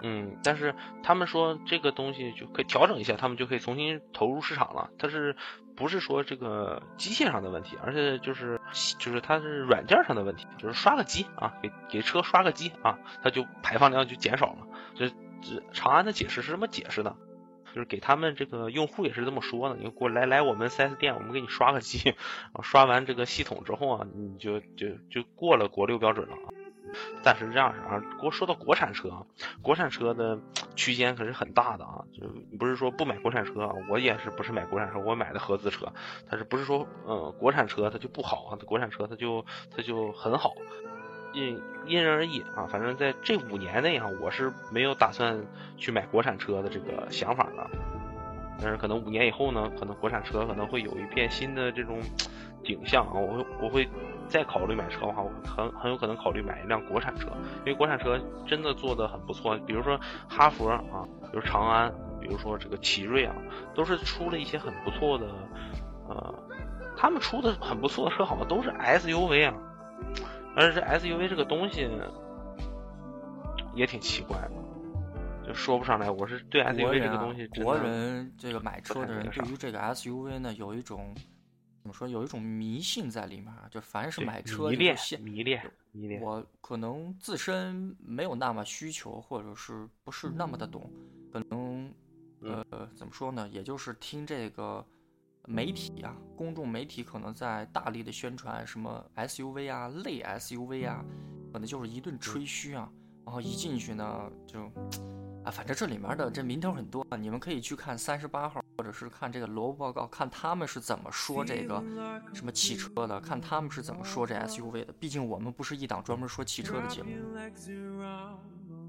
[0.03, 4.89] 嗯，但是他们说这个东西就可以调整一下，他们就可以重新投入市场了。
[4.97, 5.36] 它是
[5.75, 8.60] 不是说这个机械上的问题，而且就是
[8.97, 14.67] 就是它是软件上的问题，就是刷个机啊，给给车刷个机啊，它就排放量就减少了。
[14.95, 17.15] 这这长安的解释是这么解释的，
[17.73, 19.75] 就是给他们这个用户也是这么说的。
[19.75, 22.15] 你过来来我们 4S 店，我们给你刷个机，
[22.63, 26.47] 刷完这个系统之后啊，你就就就过了国六标准了啊。
[27.23, 29.25] 但是这样式啊，国说到国产车啊，
[29.61, 30.39] 国产车的
[30.75, 32.23] 区间可是很大的啊，就
[32.57, 35.91] 不是说不买国产车啊，我也是不是买国产车，我买的合资车，
[36.29, 39.45] 但是不是说呃国产车它就不好啊，国产车它就
[39.75, 40.53] 它就很好，
[41.33, 45.37] 因因人而异啊，反正在这五年内啊，我是没有打算
[45.77, 47.69] 去买国产车的这个想法的，
[48.61, 51.99] 但是可能五年以后呢，可能国产车可能会有一片新的这种
[52.63, 53.89] 景象啊，我会我会。
[54.27, 57.27] 再考虑买车的话，我很很有可能考虑买一辆国产车，
[57.59, 59.57] 因为国产车真的做的很不错。
[59.65, 63.35] 比如说哈佛啊，比如长安，比如说这个奇瑞啊，
[63.73, 65.27] 都是出了一些很不错的，
[66.09, 66.33] 呃，
[66.97, 69.53] 他们出的很不错的车，好像都是 SUV 啊。
[70.55, 71.89] 而且这 SUV 这个东西
[73.73, 76.09] 也挺奇怪的，就说不上来。
[76.09, 81.13] 我是对 SUV 这个东西，国人这个买车的人对于这个 SUV 呢有一种。
[81.85, 82.07] 怎么说？
[82.07, 86.19] 有一种迷信在里面啊，就凡是买车迷恋迷恋迷恋。
[86.19, 90.91] 我可能自身没有那么需求，或者是不是那么的懂，
[91.31, 91.93] 可能
[92.41, 93.47] 呃怎么说呢？
[93.49, 94.83] 也就是听这个
[95.45, 101.05] 媒体啊，公众媒体可能在大力的宣传什么 SUV 啊、类 SUV 啊，
[101.53, 102.91] 可能就是一顿吹嘘啊。
[103.23, 104.71] 然后一进去呢，就
[105.45, 108.62] 啊，反正这里面的这名头很多，你们可以去看三十八号。
[108.77, 111.81] 或者是看这个萝卜报告，看他们是怎么说这个
[112.34, 114.93] 什么汽车的，看他们是怎么说这 SUV 的。
[114.99, 117.10] 毕竟我们不是一档专门说汽车的节目。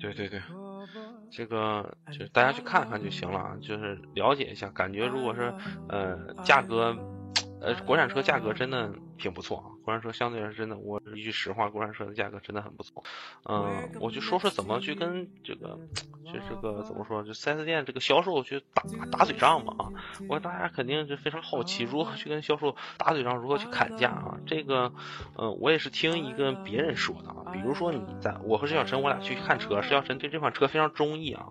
[0.00, 0.42] 对对对，
[1.30, 5.54] 这个就大家去看看就行了，就是了解一下，感觉如果是
[5.88, 6.92] 呃价格。
[7.58, 9.66] 呃，国产车价格真的挺不错啊！
[9.84, 13.02] 国产车相对来说真的，我一句实话，国产车的价格真的很不错。
[13.48, 15.78] 嗯，我就说说怎么去跟这个，
[16.24, 19.88] 就这个怎么说，就 4S 店这个销售去打打嘴仗嘛啊！
[20.28, 24.38] 我大家肯定是非常好奇，如何去跟销售打嘴仗，如何去砍价啊？
[24.46, 24.92] 这个，
[25.36, 27.52] 嗯，我也是听一个别人说的啊。
[27.52, 31.46] 比如说你在我和石小晨我俩去看车，石小晨对这款车非常中意啊。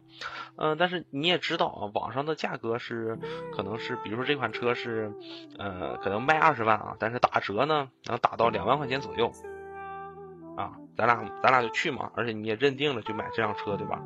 [0.58, 3.18] 嗯，但是你也知道啊，网上的价格是
[3.52, 5.12] 可能是，比如说这款车是，
[5.58, 5.96] 呃。
[5.96, 9.32] 可能卖二十万啊，但是打折呢，能打到两万块钱左右，
[10.58, 14.02] 啊，咱俩咱俩就去嘛，而且你也认定了就买这辆车，对吧？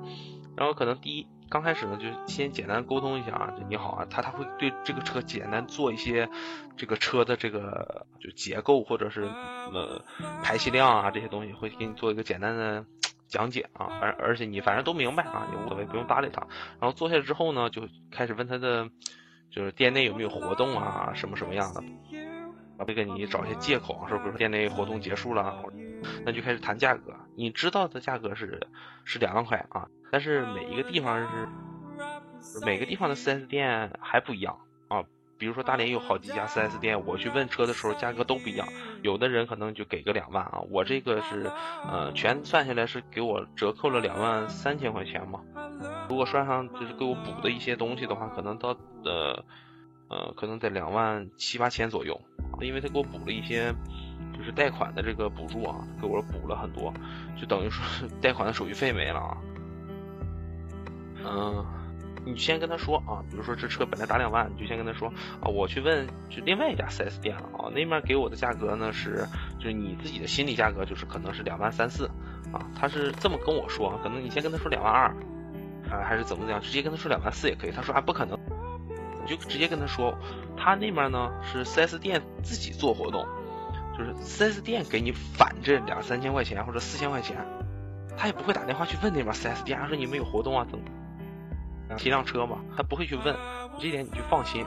[0.55, 6.29] 然后可能第一刚开始呢，就先简单沟通一下啊，你好啊，他他会对这个车简单做一些
[6.77, 9.99] 这个车的这个就结构或者是呃
[10.43, 12.85] 排气量啊这些东西，会给你做一个简单的
[13.27, 16.45] 讲解啊，反正而且你反正都明白啊，也无所谓，不用搭理他。
[16.79, 18.89] 然后坐下之后呢，就开始问他的。
[19.51, 21.81] 就是店内有没有活动啊，什么什么样的，
[22.85, 25.63] 会给你找一些借口，说比如说店内活动结束了，
[26.25, 27.13] 那就开始谈价格。
[27.35, 28.67] 你知道的价格是
[29.03, 31.47] 是两万块啊，但是每一个地方是
[32.65, 35.03] 每个地方的 4S 店还不一样啊。
[35.37, 38.67] 比如说大连有好几家 4S 店，我去问车的时候价格都不一样，
[39.01, 41.49] 有的人可能就给个两万啊，我这个是
[41.89, 45.39] 呃全算下来是给我折扣了两万三千块钱嘛。
[46.09, 49.45] 如果算上就是给我补的一些东西的话，可能到呃
[50.09, 52.19] 呃，可能在两万七八千左右，
[52.61, 53.73] 因为他给我补了一些
[54.35, 56.93] 就是贷款的这个补助啊，给我补了很多，
[57.39, 57.83] 就等于说
[58.19, 59.37] 贷款的手续费没了啊。
[61.23, 61.65] 嗯，
[62.25, 65.09] 你先跟他说啊，比如说这车本来打两万，你就先跟他说
[65.41, 69.27] 啊，我去问就另外一家 4S 店了啊，那面给我的价格呢是
[69.59, 72.09] 就是你自己的心理价格就是可能是两万三四
[72.51, 75.15] 啊，他是这么跟我说，可能你先跟他说两万二。
[75.89, 76.61] 啊，还是怎么怎样？
[76.61, 77.71] 直接跟他说两万四也可以。
[77.71, 78.37] 他说啊，不可能，
[79.29, 80.17] 就直接跟他说，
[80.57, 83.25] 他那边呢是 4S 店自己做活动，
[83.97, 87.37] 就是 4S 店给你返这两三千块钱或者四千块钱，
[88.17, 90.83] 他也不会打电话去问那边 4S 店，说你们有活动啊，怎么
[91.97, 93.35] 提辆车嘛，他不会去问，
[93.79, 94.65] 这点你就放心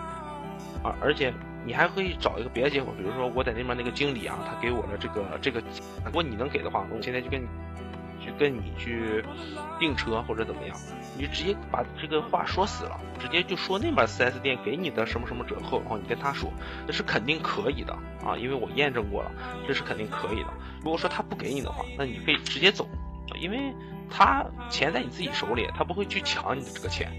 [0.83, 0.94] 啊。
[1.01, 1.35] 而且
[1.66, 5.62] 你还可以找一个别的借口，比如说我在那边那个经理啊，他给我的这个这个，
[6.05, 7.46] 如果你能给的话，我现在就跟你。
[8.24, 9.24] 去跟你去
[9.78, 10.76] 订车或者怎么样，
[11.16, 16.50] 你就直接把这个话说死了，直接就说那边 4S 店给你的什么什么折扣，然后你跟他说，
[16.87, 17.92] 那是肯定可以的
[18.24, 19.30] 啊，因为我验证过了，
[19.66, 20.48] 这是肯定可以的。
[20.82, 22.88] 如果说他不给你的话，那你可以直接走，
[23.40, 23.74] 因为
[24.11, 27.11] 他钱在你自己手里，他不会去抢你的这个钱。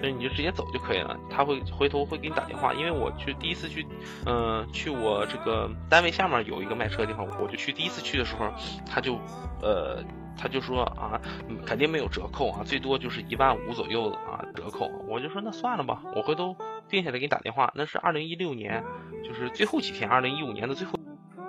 [0.00, 1.18] 那你就直接走就可以了。
[1.28, 3.84] 他会回头会给你打电话，因为我去第一次去，
[4.26, 8.48] 嗯，去我这个单位下面有一个卖车的地方，我就去第一次去的时候，
[8.86, 9.18] 他就，
[9.60, 10.04] 呃，
[10.38, 11.20] 他就说啊，
[11.66, 14.86] 肯定没有折扣啊，最多就是一万五左右的啊折扣。
[15.08, 16.56] 我就说那算了吧，我回头
[16.88, 17.72] 定下来给你打电话。
[17.74, 18.84] 那是二零一六年，
[19.24, 20.98] 就是最后几天，二零一五年的最后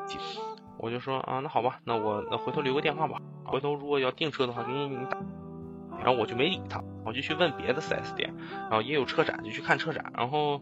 [0.08, 0.17] 几，
[0.78, 5.17] 我就说啊，那好吧，那我那回头留个电话吧，回头如果要订车的话，给你打。
[6.02, 10.13] 然后我就没理他，我就去问别的 4S 店，然后也有车展，就去看车展。
[10.15, 10.62] 然后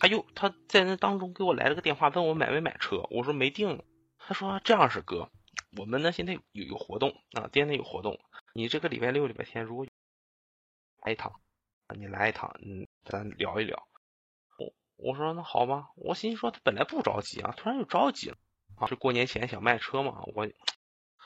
[0.00, 3.06] 他又他在那当中给我来了个电话，问我买没买车。
[3.10, 3.80] 我说没定。
[4.18, 5.30] 他说这样是哥，
[5.76, 8.18] 我们呢现在有有活动啊，店内有活动，
[8.54, 9.90] 你这个礼拜六、礼拜天如果有
[11.02, 11.32] 来一趟，
[11.96, 13.88] 你来一趟，嗯，咱聊一聊。
[14.58, 18.36] 我我说那好吧，我心说他本来不着急啊，突然又着急了
[18.76, 20.48] 啊，是过年前想卖车嘛，我。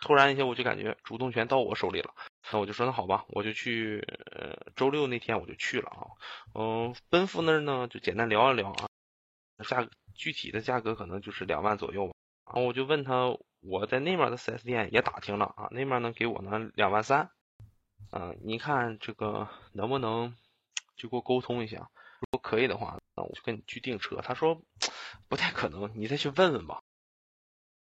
[0.05, 2.12] 突然一下，我就感觉主动权到我手里了，
[2.50, 6.02] 那我就说那好吧，我就去，呃，周六那天我就去了啊，
[6.57, 8.88] 嗯，奔赴那儿呢，就简单聊一聊啊，
[9.64, 12.14] 价具体的价格可能就是两万左右吧，
[12.46, 13.28] 然后我就问他，
[13.62, 17.31] 我在那边的 4S 店也打听了啊，那边能给我呢两万三，
[18.11, 20.37] 嗯，你看这个能不能
[20.96, 21.88] 就给我沟通一下，
[22.20, 24.16] 如果可以的话，那我就跟你去订车。
[24.16, 24.61] 他说
[25.29, 26.83] 不太可能，你再去问问吧。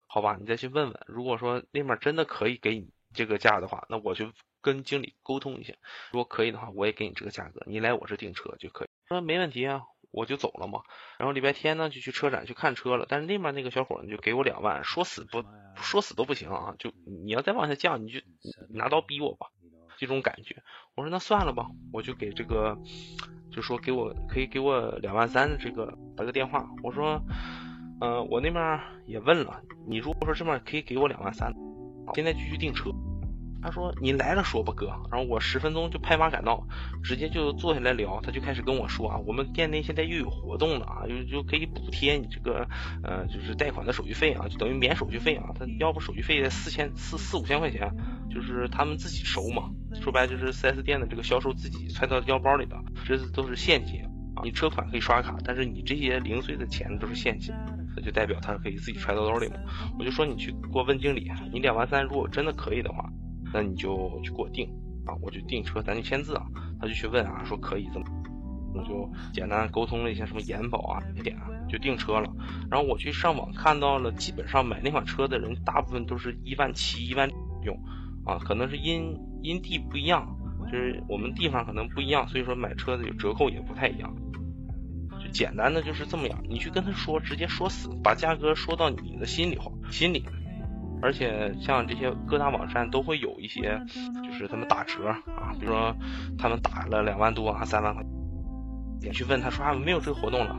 [0.07, 1.03] 好吧，你再去问问。
[1.07, 5.73] 如果说那边真的可以给你这个价的话，那我就跟经理沟通一下。
[6.11, 8.87] 如果可以的话，我也给你这个价格，你来我这订车就可以。
[9.07, 9.81] 说没问题啊，
[10.15, 10.79] 我就走了嘛。
[11.19, 13.05] 然后礼拜天呢就去车展去看车了。
[13.07, 15.43] 但是那边那个小伙呢就给我两万，说死不
[15.75, 16.73] 说死都不行啊！
[16.79, 18.19] 就你要再往下降，你就
[18.69, 19.47] 拿刀逼我吧，
[19.97, 20.63] 这种感觉。
[20.95, 22.77] 我说那算了吧，我就给这个，
[23.51, 26.65] 就说给我可以给我两万三的这个打个电话。
[26.81, 27.21] 我说。
[28.01, 31.49] 嗯，我那边也问了，你如果说这边可以给我两万三，
[32.13, 32.91] 现在继续订车。
[33.65, 34.85] 他说你来了说吧，哥。
[35.11, 36.67] 然后我十分钟就拍马赶到，
[37.03, 38.21] 直接就坐下来聊。
[38.21, 42.67] 他就开始跟我说啊，我们店内现在又有活动了啊，就就可以补贴你这个
[43.03, 45.49] 呃，就是贷款的手续费啊，就等于免手续费啊。
[45.57, 47.91] 他要不手续费四千四四五千块钱，
[48.29, 49.71] 就是他们自己收嘛。
[49.99, 53.99] 说白了就是 4S 店的这个销售自己揣到腰包里的，这都是现金
[54.35, 54.43] 啊。
[54.43, 57.51] 你车款可以刷卡，但是你这些零碎的钱都是现金。
[57.95, 59.55] 那就代表他可以自己揣到兜里嘛。
[59.97, 63.09] 我就说你去给我问经理，你两万三如果真的可以的话，
[63.53, 64.67] 那你就去给我订
[65.05, 66.45] 啊，我就订车，咱就签字啊。
[66.79, 68.05] 他就去问啊，说可以这么，
[68.73, 72.29] 我就简单沟通了一下什么延保啊这点啊，就订车了。
[72.69, 77.29] 然后我去上网看到了，基本上买那款车的人大部分都是一万七、一万
[77.63, 77.77] 用
[78.25, 80.27] 啊，可能是因因地不一样，
[80.65, 84.13] 就是我们地方可能不一样，所以说买车的有折扣也不太一样。
[85.23, 90.25] 就简单的就是这么样，你去跟他说，直接说死，把价格说到你的心里话，心里。
[91.05, 93.79] 而且像这些各大网站都会有一些，
[94.23, 95.95] 就是他们打折啊，比如说
[96.35, 98.03] 他们打了两万多啊，三万块，
[99.03, 100.55] 你去问他说啊，没有这个活动了。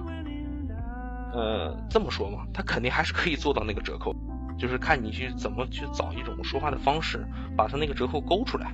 [1.34, 4.14] 呃，这么说嘛，他肯定还是可以做到那个折扣，
[4.56, 8.72] 就是看你去怎么去找一种说话的方式，把他那个折扣勾出来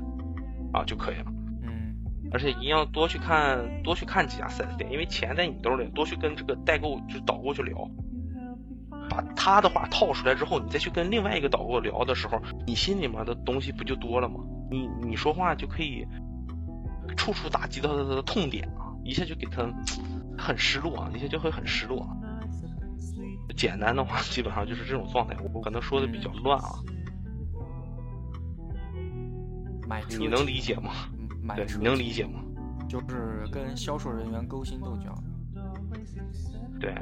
[0.75, 1.33] 啊就可以了。
[2.33, 7.75] 而且一定要多去看，多去看几家 4S 店，因为钱在你兜里，多去跟这个代购就导购去聊，
[9.13, 14.41] 把他的话套出来之后，你再去跟另外一个导购聊的时候，你心里面的东西不就多了吗？
[14.71, 16.07] 你你说话就可以
[17.17, 19.69] 处处打击到他的痛点啊，一下就给他
[20.39, 22.09] 很失落啊，一下就会很失落。
[23.55, 26.71] 简单的话，基本上就是这种状态，我可能说的比较乱啊。
[30.19, 30.93] 你能理解吗？
[31.55, 32.41] 对，你能理解吗？
[32.89, 35.15] 就是跟销售人员勾心斗角。
[36.81, 36.95] 对，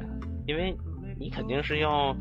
[0.45, 0.77] 因为
[1.21, 2.15] 你肯定是要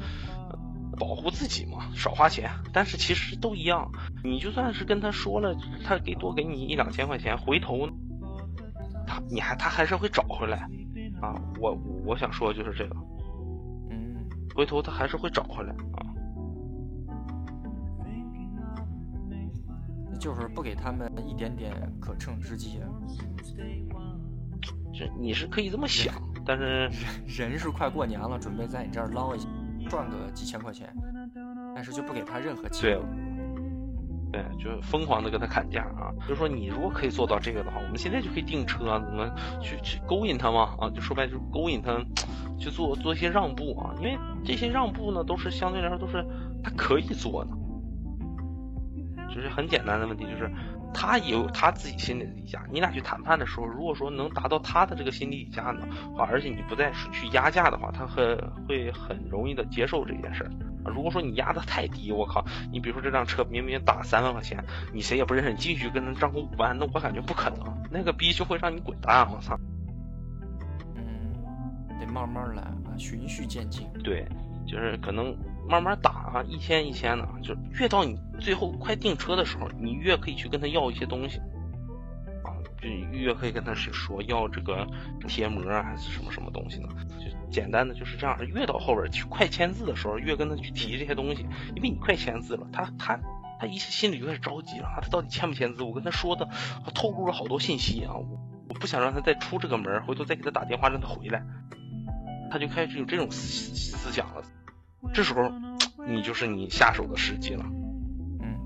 [0.98, 2.50] 保护自己嘛，少花钱。
[2.72, 3.90] 但是其实都一样，
[4.22, 7.88] 你就算是跟他说了，他给多给你一两千块钱，回头
[9.06, 10.68] 他你还他还是会找回来
[11.22, 11.34] 啊。
[11.58, 11.74] 我
[12.04, 12.94] 我想说的就是这个，
[13.90, 16.06] 嗯，回头他还是会找回来啊。
[20.20, 22.78] 就是不给他们一点点可乘之机。
[24.92, 26.14] 这你是可以这么想，
[26.50, 26.90] 但是
[27.28, 29.46] 人是快过年了，准备在你这儿捞一下
[29.88, 30.92] 赚个几千块钱，
[31.76, 33.00] 但是就不给他任何机会。
[34.32, 36.10] 对，就疯狂的跟他砍价啊！
[36.28, 40.74] 就说你如果可以做到这个的话，我们现在就可以订车，怎么去去勾引他嘛？
[40.80, 41.96] 啊，就说白就是勾引他
[42.58, 46.26] 去做做一些让步啊，因为这些让步呢，都是相对来说都是
[46.64, 47.50] 他可以做的。
[49.32, 50.50] 就是很简单的问题，就是
[50.92, 52.62] 他也有他自己心里的底价。
[52.70, 58.36] 你俩去谈判的时候，如果说能达到他的这个心理底价呢话，而且你不再去压价的话，他很
[58.66, 60.50] 会很容易的接受这件事儿。
[60.84, 69.58] 如果说你压的太低，我靠，你比如说这辆车明明打三万块钱，你谁也不认识，你进去跟人张口五万，那我感觉不可能，那个逼就会让你滚蛋，我操。
[70.96, 73.86] 嗯，得慢慢来啊，循序渐进。
[74.02, 74.26] 对，
[74.66, 75.36] 就是可能
[75.70, 81.38] 慢慢打啊，一千一千的，就越到你最后快订车的时候，你越可以去跟他要一些东西。
[82.42, 82.50] 啊
[82.82, 84.86] 就越可以跟他是说要这个
[85.28, 86.88] 贴膜啊还是什么什么东西呢？
[87.18, 88.36] 就简单的就是这样。
[88.46, 91.42] 越到后边去快签字的时候，越跟他去提这些东西，
[91.76, 93.20] 因为你快签字了，他他
[93.60, 94.88] 他一心里就开始着急了。
[95.00, 95.82] 他到底签不签字？
[95.82, 96.48] 我跟他说的，
[96.84, 98.14] 他透露了好多信息啊！
[98.14, 98.26] 我
[98.68, 101.44] 我不想让他再出这个门，回头再给他打电话让他回来。
[102.50, 104.42] 他就开始有这种思思想了。
[105.12, 105.50] 这时候
[106.06, 107.64] 你就是你下手的时机了。
[108.40, 108.58] 嗯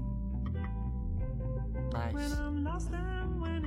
[1.91, 2.37] ，nice。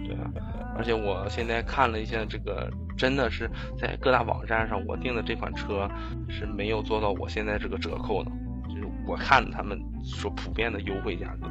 [0.06, 0.32] 对啊，
[0.78, 5.90] 而且我现在看了一下，这个真的是在各大网站上，我订的这款车
[6.30, 8.32] 是没有做到我现在这个折扣的。
[8.70, 11.50] 就是我看他们说普遍的优惠价格，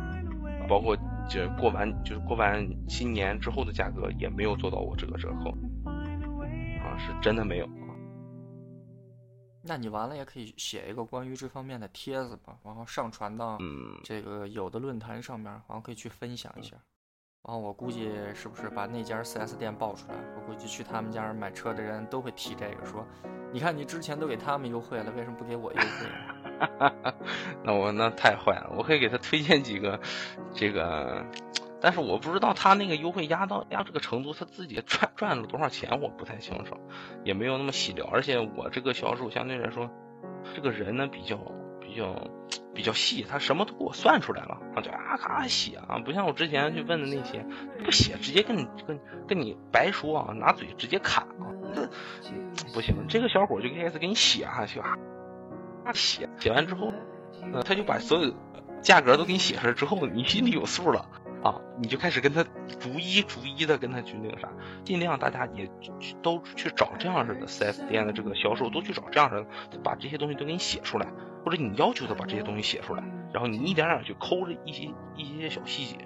[0.66, 0.96] 包括
[1.28, 5.50] 就过完就是过完新年之后的价格也没有做到我这个折扣，
[5.84, 7.68] 啊，是真的没有。
[9.66, 13.58] 那你完了也可以写一个关于这方面的帖子吧，然后上传到
[14.04, 16.76] 这个有的论坛上面，然后可以去分享一下。
[17.42, 20.14] 然后我估计是不是把那家 4S 店爆出来？
[20.36, 23.06] 我估计去他们家买车的人都会提这个，说
[23.54, 25.86] ：“你看你之前都给他们优惠了，为什么不给我优惠？”
[27.62, 30.00] 那我那太坏了，我可以给他推荐几个，
[30.54, 31.24] 这个，
[31.80, 36.76] 但是我不知道他那个优惠压到压这个程度，他自己赚赚了多少钱，我不太清楚，
[37.24, 38.06] 也没有那么细聊。
[38.06, 39.90] 而且我这个销售相对来说，
[40.54, 41.36] 这个人呢比较
[41.80, 42.14] 比较。
[42.74, 44.82] 比较细，他什么都给我算出来了啊！
[44.82, 47.42] 就啊咔写啊，不像我之前去问的那些
[47.82, 51.48] 不写，直接跟你跟跟你白说啊，拿嘴直接砍啊，
[52.74, 53.06] 不行。
[53.08, 54.98] 这个小伙就开始给你写下去啊，
[55.94, 56.92] 写写完之后，
[57.64, 58.34] 他就把所有
[58.82, 61.08] 价格都给你写出来之后，你心里有数了
[61.42, 62.44] 啊，你就开始跟他
[62.80, 64.48] 逐一逐一的跟他去那个啥，
[64.84, 65.70] 尽量大家也
[66.22, 69.36] 都去找这样式的 4S 店的这个销售，都去找这样式
[69.70, 71.06] 的，把这些东西都给你写出来。
[71.44, 75.96] 或者你要求他把这些东西写出来，然后你一点点去抠着一些一些小细节，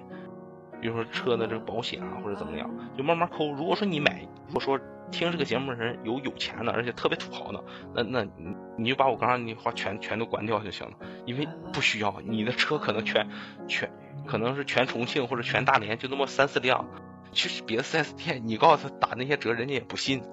[0.79, 3.51] 比如说车的这个保险啊，或者怎么样，就慢慢抠。
[3.51, 4.79] 如果说你买，如果说
[5.09, 7.63] 听这个节目的人有有钱的，而且特别土豪的，
[7.95, 10.93] 那那你你就把我刚刚那话全全都关掉就行了，
[11.25, 13.27] 因为不需要你的车可能全
[13.67, 13.91] 全
[14.27, 16.87] 可能是全重庆或者全大连就那么三四辆，
[17.31, 20.23] 去别的 4S 店你告诉他打那些折，人家也不信，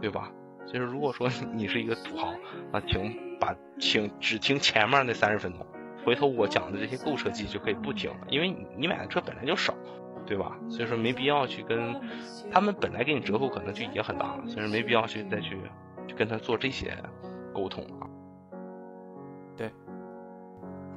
[0.00, 0.32] 对吧？
[0.66, 2.34] 就是如果说你是一个土豪，
[2.72, 3.28] 那请。
[3.40, 5.64] 把请只听前面那三十分钟，
[6.04, 9.72] 回头我讲的这些购车记就可以不听了，因为你买的车本来就少，
[10.26, 10.58] 对吧？
[10.68, 12.00] 所以说没必要去跟
[12.50, 15.56] 他们本来给你折扣可能就也很大了，所以说没必要去再去
[16.08, 16.98] 去跟他做这些
[17.54, 18.10] 沟通啊。
[19.56, 19.70] 对，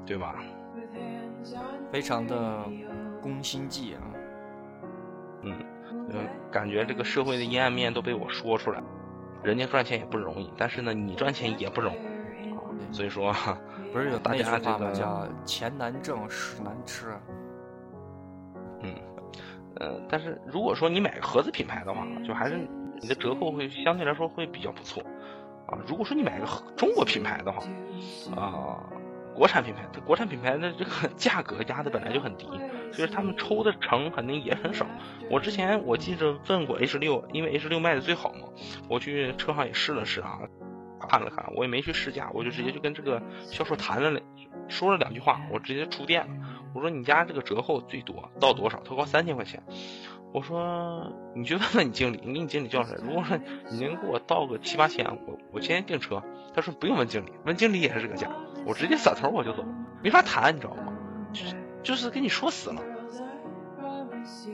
[0.03, 0.33] 对吧？
[1.91, 2.63] 非常的
[3.21, 4.01] 攻心计啊。
[5.43, 5.55] 嗯，
[6.51, 8.81] 感觉这个社会的阴暗面都被我说出来，
[9.43, 12.93] 人家赚钱也不容易，但是呢，你赚钱也不容易。
[12.93, 13.33] 所以说，
[13.93, 17.07] 不是有大家这个叫钱难挣，屎难吃。
[18.81, 18.93] 嗯，
[19.79, 22.67] 呃，但是如果说你买个合资品牌的话，就还是
[23.01, 25.01] 你的折扣会相对来说会比较不错
[25.67, 25.77] 啊。
[25.87, 26.45] 如果说你买个
[26.75, 27.63] 中国品牌的话，
[28.35, 28.83] 啊，
[29.33, 32.47] 国产品牌，国产品牌的这个 价格压的本来就很低，
[32.91, 34.85] 所以他们抽的成肯定也很少。
[35.29, 38.47] 我之前我记着问过 H 六，因为 H 六卖的最好嘛，
[38.89, 40.39] 我去车行也试了试啊。
[41.09, 44.23] 看了看，我也没去试驾，我就直接就跟这个销售谈了两，
[44.67, 46.33] 说了两句话，我直接出店了。
[46.75, 48.81] 我说你家这个折扣最多到多少？
[48.85, 49.63] 他说三千块钱。
[50.31, 52.99] 我说你去问问你经理，你给你经理叫出来。
[53.03, 53.37] 如果说
[53.71, 56.23] 你能给我到个七八千，我我今天订车。
[56.53, 58.29] 他说不用问经理，问经理也是这个价。
[58.65, 59.65] 我直接撒头我就走，
[60.03, 60.93] 没法谈，你知道吗？
[61.33, 62.81] 就是就是跟你说死了。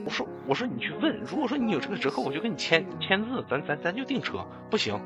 [0.04, 4.44] 我说我说你去问，如果说你有这个折扣，我就跟你签签字，咱咱咱就订车。
[4.70, 4.98] 不行。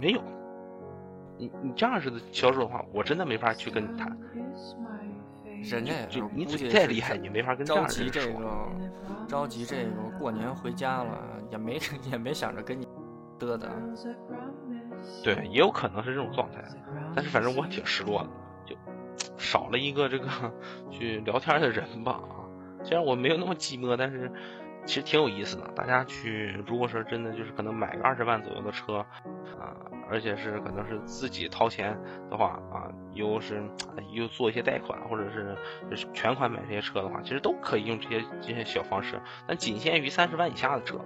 [0.00, 0.22] 没有，
[1.36, 4.16] 你你这样式的销售的话，我真的没法去跟你谈。
[5.64, 8.68] 人家就你嘴再厉害，你没法跟着急这个，
[9.26, 11.18] 着急这个过年回家了，
[11.50, 11.80] 也没
[12.12, 12.86] 也没想着跟你
[13.40, 13.66] 嘚嘚。
[15.22, 16.62] 对，也有可能是这种状态，
[17.14, 18.28] 但是反正我挺失落的，
[18.66, 18.76] 就
[19.36, 20.28] 少了一个这个
[20.90, 22.44] 去聊天的人吧啊。
[22.84, 24.30] 虽然我没有那么寂寞，但是。
[24.86, 29.04] 其实挺有意思的，大家去，如果说真的就是可能买个二十万左右的车，
[29.60, 29.76] 啊，
[30.08, 31.94] 而且是可能是自己掏钱
[32.30, 33.62] 的话，啊，又是
[34.12, 35.54] 又做一些贷款，或者是
[36.14, 40.98] 全款买这些车的话，其实都可以用这些这些小方式，但仅限于三十万以下的车，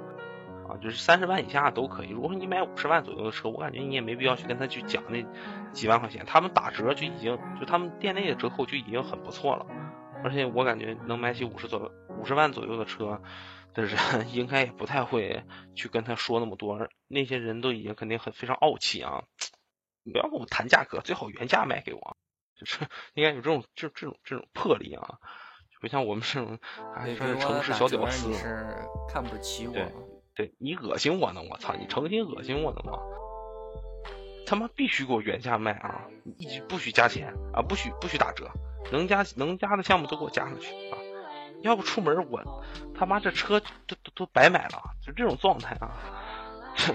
[0.80, 2.10] 就是三十万以下都可以。
[2.10, 5.24] 如果说你买五十万左右的车，我感觉你也没必要去跟他去讲那
[5.72, 9.66] 几万块钱，他们打折就已经就他们店内的折扣就已经很不错了。
[10.24, 13.20] 而且我感觉能买起五十左右五十万左右的车
[13.74, 13.96] 的人，
[14.32, 15.42] 应该也不太会
[15.74, 16.88] 去跟他说那么多。
[17.08, 19.24] 那些人都已经肯定很非常傲气啊！
[20.04, 22.16] 你不要跟我谈价格，最好原价卖给我。
[22.58, 22.78] 就是
[23.14, 25.18] 应该有这种这这种这种魄力啊！
[25.80, 26.60] 不像我们这种
[26.94, 28.76] 还是城市小屌丝，是
[29.12, 29.74] 看不起我。
[30.34, 31.42] 对你恶心我呢！
[31.50, 32.98] 我操，你诚心恶心我呢吗？
[34.46, 36.06] 他妈必须给我原价卖啊！
[36.68, 37.62] 不许加钱啊！
[37.62, 38.50] 不许不许打折，
[38.90, 40.98] 能加能加的项目都给我加上去啊！
[41.62, 42.64] 要不出门我
[42.94, 46.21] 他妈这车都都都白买了，就这种状态啊！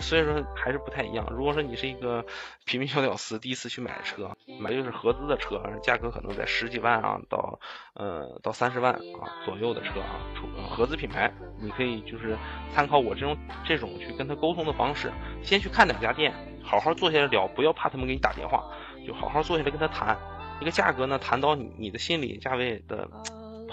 [0.01, 1.25] 所以说还是不太一样。
[1.31, 2.25] 如果说你是一个
[2.65, 7.59] 平民小屌丝，第一次去买车，买就是合资的车，价格可能在十几万啊，到
[7.93, 8.99] 呃到三十万啊
[9.45, 12.37] 左右的车啊，出合资品牌，你可以就是
[12.73, 15.11] 参考我这种这种去跟他沟通的方式，
[15.43, 16.33] 先去看两家店，
[16.63, 18.63] 好好坐下来聊，不要怕他们给你打电话，
[19.05, 20.17] 就好好坐下来跟他谈
[20.61, 23.09] 一个价格呢，谈到你你的心理价位的。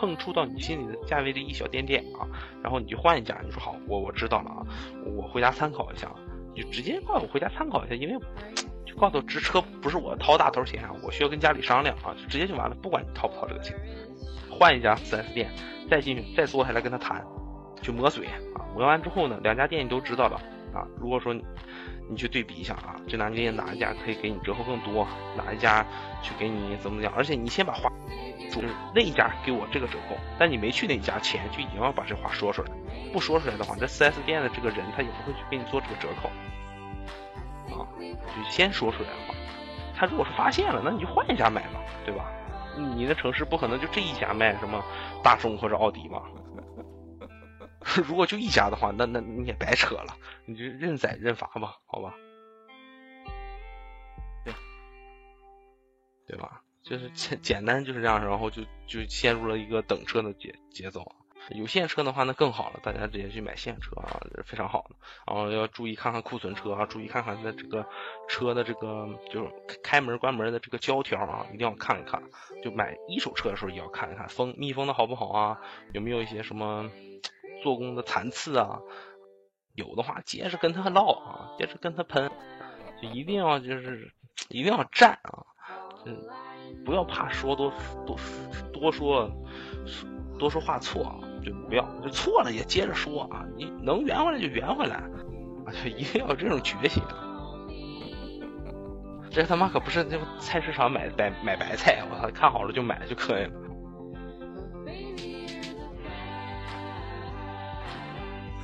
[0.04, 2.28] 碰触到你心里的价位的一小点点啊，
[2.62, 4.60] 然后你就换一家，你说好，我我知道了啊，
[5.16, 6.12] 我回家参考一下，
[6.54, 8.20] 就直接告诉我回家参考一下，因为
[8.84, 13.74] 就告诉直车不是我掏大头钱啊，我需要跟家里商量啊，就直接就完了，不管你掏不掏这个钱，
[14.50, 15.50] 换一家 4S 店，
[15.88, 17.24] 再进去再坐下来跟他谈，
[17.80, 20.36] 去磨嘴啊，磨完之后呢，两家店你都知道了
[20.74, 21.34] 啊，如果说
[22.08, 25.84] 你去对比一下啊，这两家店哪一家可以给你折扣更多，哪一家
[26.22, 27.90] 去给你怎么讲，而且你先把话。
[28.50, 32.70] 就是那一家给我这个折扣，但你没去那一家前就已经要把这话说出来，
[33.12, 36.28] 不说出来的话，这 4S 店的这个人他也不会去给你做这个折扣，
[37.74, 39.34] 啊，就先说出来的话，
[39.96, 42.30] 他如果是发现了，那你就换一家买嘛，对吧？
[42.94, 44.80] 你的城市不可能就这一家卖什么
[45.20, 46.22] 大众或者奥迪吧？
[48.06, 50.16] 如果就一家的话，那那你也白扯了，
[50.46, 52.14] 你就认宰认罚吧，好吧？
[54.44, 54.54] 对，
[56.26, 56.62] 对吧？
[56.82, 61.02] 就是简简单就是这样，然后就就陷入了一个等车的节节奏。
[61.50, 64.96] 有现车的话那更好了，大家直接去买现车啊，非常好的。
[65.26, 67.86] 然后要注意看看库存车啊，注意看看它这个
[68.28, 69.50] 车的这个就是
[69.82, 72.22] 开门关门的这个胶条啊，一定要看一看。
[72.62, 75.60] 就买一手车的时候也要看一看封密封的好不好啊，
[75.92, 76.90] 有没有一些什么
[77.62, 78.80] 做工的残次啊？
[79.74, 82.30] 有的话接着跟他唠啊，接着跟他喷，
[83.02, 84.12] 就一定要就是
[84.48, 85.44] 一定要站啊，
[86.06, 86.16] 嗯。
[86.84, 87.72] 不要怕说多
[88.06, 88.16] 多
[88.72, 89.30] 多说
[90.38, 93.44] 多说话错啊，就不要就错了也接着说啊！
[93.56, 97.02] 你能圆回来就圆回来，啊，就一定要有这种决心。
[99.30, 103.52] 这他妈可不是那菜市场买白买白菜，我操，看好了就买就可以了。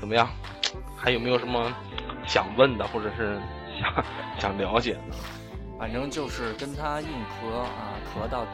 [0.00, 0.28] 怎么样？
[1.00, 1.72] 还有没有什么
[2.26, 3.40] 想问的，或者是
[3.80, 4.04] 想
[4.38, 5.00] 想了解的？
[5.78, 8.50] 反正就是跟他硬磕啊，磕到底，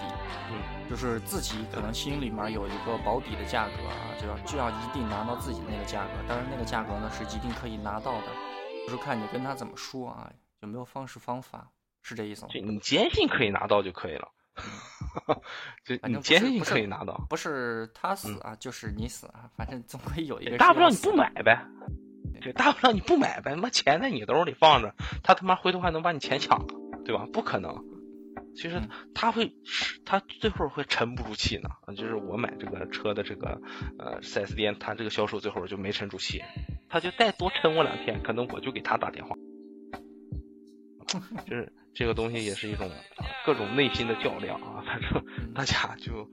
[0.53, 8.26] 嗯，就是自己可能心里面有一个保底的价格啊，就要就要一定拿到自己那个价格，当然那个价格呢是一定可以拿到的，
[8.86, 10.30] 就是看你跟他怎么说啊，
[10.61, 11.68] 有没有方式方法，
[12.03, 12.49] 是这意思吗？
[12.55, 14.28] 就你坚信可以拿到就可以了，
[15.84, 21.61] 就你坚信可以拿到，不是他死啊，就是你死啊，反正总归有一个大不了你不买呗，
[22.41, 26.66] 对，大不了你不买呗，他妈钱在你兜里放着，他他妈回头还能把你钱抢了。
[27.05, 27.24] 对吧？
[27.32, 27.84] 不可能，
[28.57, 28.82] 其实
[29.14, 29.55] 他会，
[30.05, 31.70] 他最后会沉不住气呢。
[31.97, 33.61] 就是我买这个车的这个
[33.97, 36.43] 呃四 S 店，他这个销售最后就没沉住气，
[36.89, 39.37] 他就再多沉我两天，可能我就给他打电话。
[41.47, 42.91] 就是这个东西也是一种
[43.45, 45.24] 各种内心的较量啊，反正
[45.55, 46.28] 大家就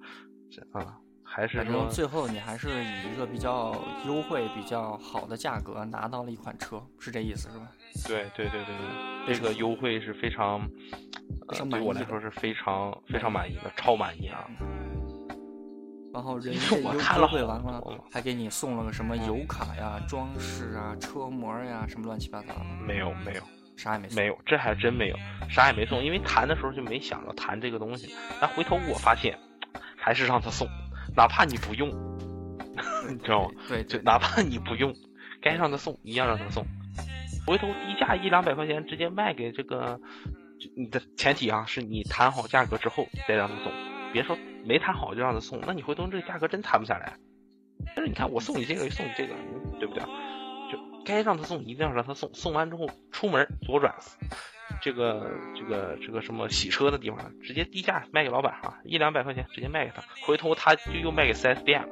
[0.71, 0.97] 啊。
[1.35, 3.75] 还是说，最后你还是以一个比较
[4.05, 7.67] 优惠、比较好的价格拿到了一款车，是这意思是吧？
[8.07, 8.75] 对对对对
[9.25, 10.61] 对，这个优惠是非常，
[11.71, 14.47] 对我来说是非常非常满意的，超满意啊！
[16.13, 16.53] 然后人
[16.83, 17.81] 我看了，完了，
[18.11, 22.65] 还给你送了个什么油卡呀、装饰啊、车模呀，什么乱七八糟的。
[22.85, 23.41] 没有没有，
[23.75, 24.15] 啥也没送。
[24.17, 25.17] 没有，这还真没有，
[25.49, 26.03] 啥也没送。
[26.03, 29.35] 因为谈的时候就没想着谈这个东西，但回头我发现，
[29.97, 30.67] 还是让他送。
[31.15, 31.89] 哪怕你不用，
[33.09, 33.51] 你知道吗？
[33.67, 34.93] 对，就哪怕你不用，
[35.41, 36.65] 该让他送一样让他送。
[37.45, 39.99] 回头低价一两百块钱直接卖给这个，
[40.75, 43.71] 你的前提啊是你谈好价格之后再让他送，
[44.13, 47.13] 别说没谈好就让他送，那你回头这个价格真谈不下来。
[47.95, 49.33] 但是你看我送你这个送你这个，
[49.79, 50.03] 对不对？
[50.71, 53.93] 就该让他送一定要让他送，送完之后出门左转。
[54.83, 61.87] 这个这个这个什么洗车的地方，直接低价卖给老板啊，一两百块钱直接卖给他，回头他就又卖给 4S 店了，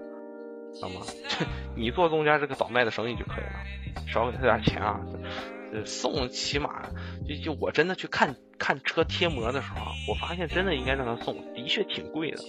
[0.73, 1.01] 知道吗？
[1.75, 4.05] 你做中间这个倒卖的生意就可以了。
[4.07, 4.99] 少给他点钱啊。
[5.85, 6.81] 送起码
[7.25, 12.39] 就就我真的去看看车贴膜的时候啊，我发现真的应该让他送，的确挺贵的，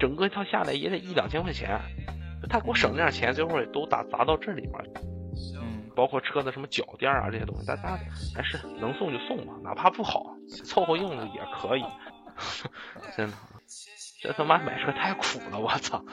[0.00, 1.80] 整个一套下来也得一两千块钱。
[2.50, 4.72] 他给我省那点钱，最后也都打砸到这里面，
[5.96, 7.98] 包括车的什么脚垫啊这些东西，大家
[8.34, 11.82] 还是能送就送吧，哪怕不好，凑合用着也可以。
[13.16, 13.36] 真的，
[14.20, 16.04] 这他妈买车太苦了，我操！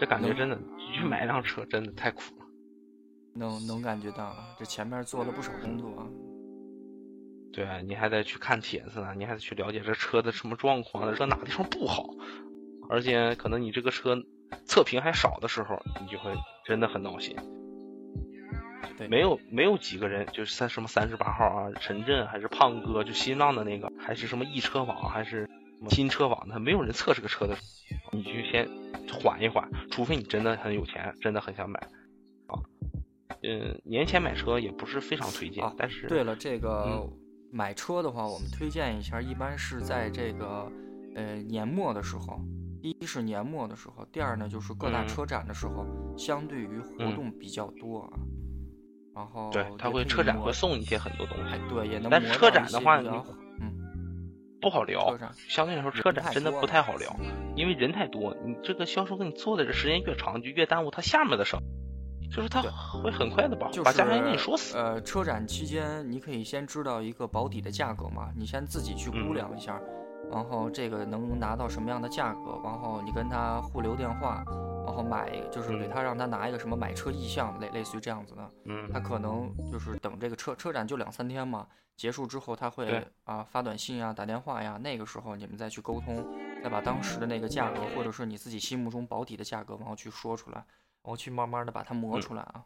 [0.00, 0.58] 这感觉真的，
[0.92, 2.44] 去买辆车真的太苦了。
[3.36, 6.06] 能能感觉到，这前面做了不少工作啊。
[7.52, 12.04] 对啊，你还得去看帖子呢，你还得去了解这车的什么状况，这哪地方不好，
[12.88, 14.16] 而且可能你这个车
[14.64, 16.32] 测评还少的时候，你就会
[16.64, 17.36] 真的很闹心。
[18.96, 27.56] 对，没有没有几个人，就是三什么三十八号啊，陈震还是胖哥，就新浪的那个，还是什么易车网，还是什么新车网的，没有人测这个车的，
[28.12, 28.68] 你就先
[29.10, 31.80] 缓一缓，除非你真的很有钱，真的很想买
[32.46, 32.60] 啊。
[33.42, 37.08] 嗯，年前买车也不是非常推荐，但是对了，这个
[37.50, 40.70] 买车的话，我们推荐一下，一般是在这个
[41.16, 45.86] 呃年末的时候，第一是年末的时候，第二呢就是各大车展的时候，
[46.18, 48.18] 相对于活动比较多啊。
[49.14, 52.10] 然后对，他会车展会送一些很多东西，对，也能。
[52.10, 53.72] 但是车展的话，嗯，
[54.60, 55.16] 不好聊。
[55.48, 57.16] 相对来说，车展真的不太好聊，
[57.56, 58.36] 因为人太多。
[58.44, 61.56] 你这个销售跟你做的这时间越长，就越耽误他下面的事
[62.34, 62.60] 就是他
[63.02, 64.76] 会很快的把把价钱给你说死。
[64.76, 69.80] 呃，车展期间你可以先知道一个保底的价格嘛，你先自己去估量一下，
[70.30, 74.44] 然后这个能拿到什么样的价格，然后你跟他互留电话。
[74.86, 81.66] 然后买就是给他让他拿一个什么买车意向类类似于这样子的，嗯，他可能就是等这个车车展就两三天嘛，
[81.96, 86.22] 结束之后他会啊发短信呀打电话呀，那个时候你们再去沟通，
[86.62, 90.66] 再把当时的那个价格或者是你自己心目中保底的价格，然后去说出来，然
[91.04, 92.62] 后去慢慢的把它磨出来啊。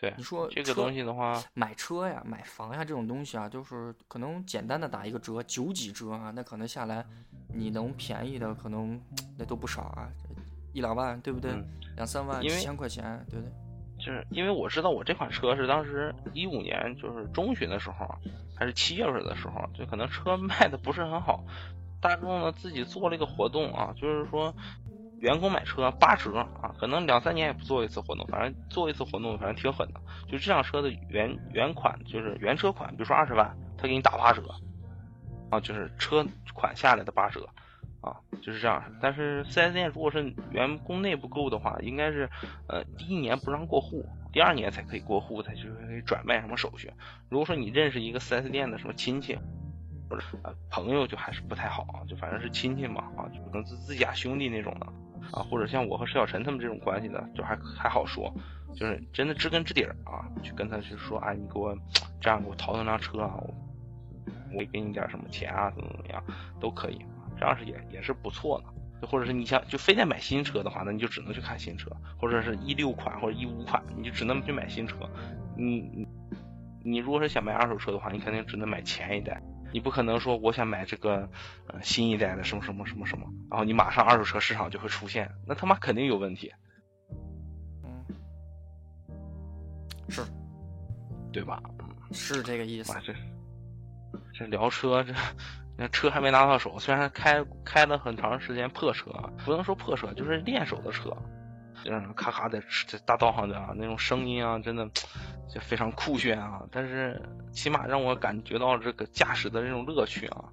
[0.00, 7.04] 对，你说这个东西的话，买车呀买房呀这种东西啊，就是可能简单的打一个折九几折啊，那可能下来
[7.52, 8.98] 你能便宜的可能
[9.36, 10.08] 那都不少啊。
[10.72, 11.52] 一两万，对不对？
[11.96, 13.52] 两三万，几千块钱，对不对？
[13.98, 18.08] 就是因为我知道我这款车是当时一五年，就是中旬的时候，
[18.56, 21.44] 还是七月份的时候，就可能车卖的不是很好。
[22.00, 24.54] 大众呢自己做了一个活动啊，就是说
[25.20, 30.00] 员工买车八折啊，可能两三年也不做一次活动，反正做一次活动，反正挺狠的。
[30.28, 34.42] 就这辆车的原原款，就是原车款，比如说二十万，他给你打八折
[35.50, 37.48] 啊，就是车款下来的八折。
[38.02, 38.82] 啊，就是这样。
[39.02, 42.30] 但是四 S 店如果是员工内部购的话，应该是，
[42.66, 46.90] 呃，第一年不让过户，第二年才可以过户，才就是可以转卖什么手续。
[47.28, 49.38] 如果说你认识一个四 S 店的什么亲戚，
[50.08, 52.00] 或者呃朋友，就还是不太好啊。
[52.08, 54.86] 就反正是亲戚嘛，啊，就可能自自家兄弟那种的，
[55.32, 58.32] 啊，或者像我和石小晨他们这种关系的，就还还好说，
[58.74, 61.76] 就是真的知根知底儿啊，去跟他去说，哎，你给我
[62.20, 63.54] 这样给我淘那辆车啊，我
[64.54, 66.22] 我给你点什么钱啊，怎么怎么样，
[66.60, 67.00] 都可以。
[67.38, 74.96] 这样是也也是不错的，就或者是你想就非得买新车的话，那你就只能去看新车，或者是一六款或者一五款，你就只能去买新车。
[75.56, 76.06] 你你
[76.84, 79.40] 你如果是想买二手车的话，你肯定只能买前一代，
[79.72, 81.28] 你不可能说我想买这个
[81.66, 86.52] 呃新一代的什么什么什么什么，然后你马上二手车市场就会出现，那他妈肯定有问题。
[87.84, 88.04] 嗯，
[90.08, 90.22] 是，
[91.32, 91.62] 对吧？
[92.12, 92.92] 是这个意思。
[93.04, 93.14] 这
[94.32, 95.14] 这聊车这。
[95.76, 99.10] 那车还没拿到手，虽然开开了很长时间破车，
[99.46, 101.10] 不能说破车，就是练手的车，
[101.84, 104.88] 就是咔咔在在大道上的啊，那种声音啊，真的
[105.48, 106.62] 就非常酷炫啊。
[106.70, 107.20] 但是
[107.52, 110.44] 起码让我感觉到这个驾驶的这种乐趣啊。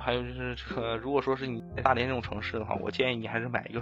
[0.00, 3.80] 还有就是这个如果说是你在大连这种城市的话，我建议你还是买一个。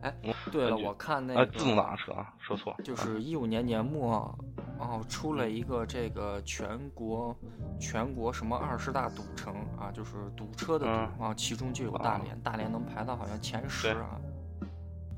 [0.00, 0.12] 哎，
[0.50, 4.36] 对了，我看那个自动挡车啊，说错，就是一五年年末，
[4.76, 7.36] 然后出了一个这个全国
[7.78, 14.18] 全国什么二十大赌城啊，就是堵车的赌啊，其中就有大连，大连能排到好像前十啊。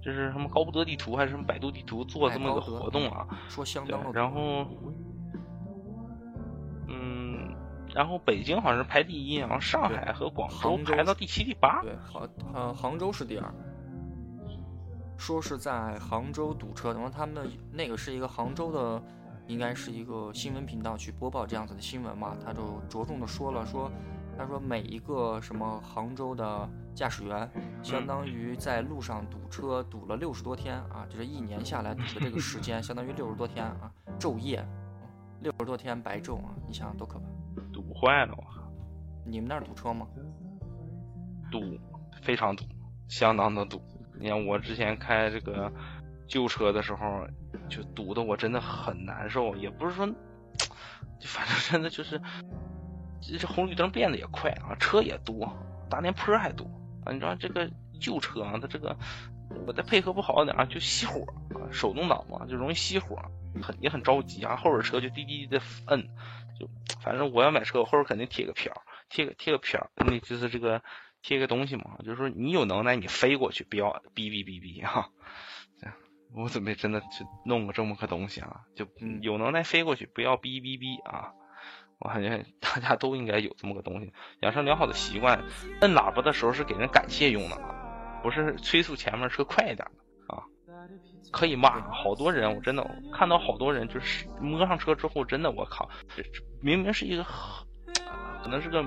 [0.02, 3.26] 这是什么高不得地图还是什么百度地图做这么个活动啊？
[3.48, 4.12] 说相当的。
[4.12, 4.66] 然后。
[6.92, 7.54] 嗯
[7.92, 11.82] 然后北京好像是排第一，然后上海和广州排到第七、第八。
[11.82, 13.54] 对，杭呃杭州是第二。
[15.18, 19.02] 说是在杭州堵车，然后他们那个是一个杭州的，
[19.48, 23.90] 应该是一个新闻频道去播报这样子的新闻嘛，他就着重的说了说，
[24.40, 27.46] 他说每一个什么杭州的驾驶员，
[27.82, 34.66] 相当于在路上堵车堵了六十多天啊，就是一年下来堵的这个时间， 相当于六十多天啊，昼夜，
[35.42, 37.26] 六十多天白昼啊，你想想多可怕。
[37.70, 38.66] 堵坏了，我靠！
[39.26, 40.06] 你们那儿堵车吗？
[41.52, 41.78] 堵，
[42.22, 42.64] 非常堵，
[43.08, 43.78] 相当的堵。
[44.18, 45.70] 你看我之前开这个
[46.26, 47.26] 旧车的时候，
[47.68, 52.18] 就堵的我真的很难受，也不是说，就 反正真的就是，
[53.20, 55.52] 这红绿灯变得也快啊，车也多，
[55.88, 56.64] 大连坡还多
[57.04, 58.96] 啊，你知道这个旧车啊，它这个
[59.66, 61.24] 我再配合不好点啊，就熄火
[61.58, 63.16] 啊，手动挡嘛，就容易熄火，
[63.62, 66.08] 很也很着急啊，后边车就滴滴的摁，
[66.58, 66.68] 就
[67.02, 68.72] 反正我要买车，我后边肯定贴个条，
[69.08, 70.82] 贴个贴个条，那就是这个。
[71.22, 75.10] 贴个东西嘛，就是说你有能耐，你飞过去，不要哔哔哔哔哈。
[76.32, 78.86] 我准备真的去弄个这么个东西啊，就
[79.20, 81.34] 有能耐飞过去，不要哔哔哔啊。
[82.00, 85.42] 我感觉 大家都应该有这么个东西，养成良好的习惯。
[85.82, 87.74] 摁喇叭的时候是给人感谢用的啊，
[88.22, 90.42] 不是催促前面车快一点的啊。
[91.30, 95.88] 可以骂好多人，我真的看到好多人就是摸上车之后，真的我靠，
[96.60, 97.24] 明明是一个
[98.42, 98.84] 可能是个。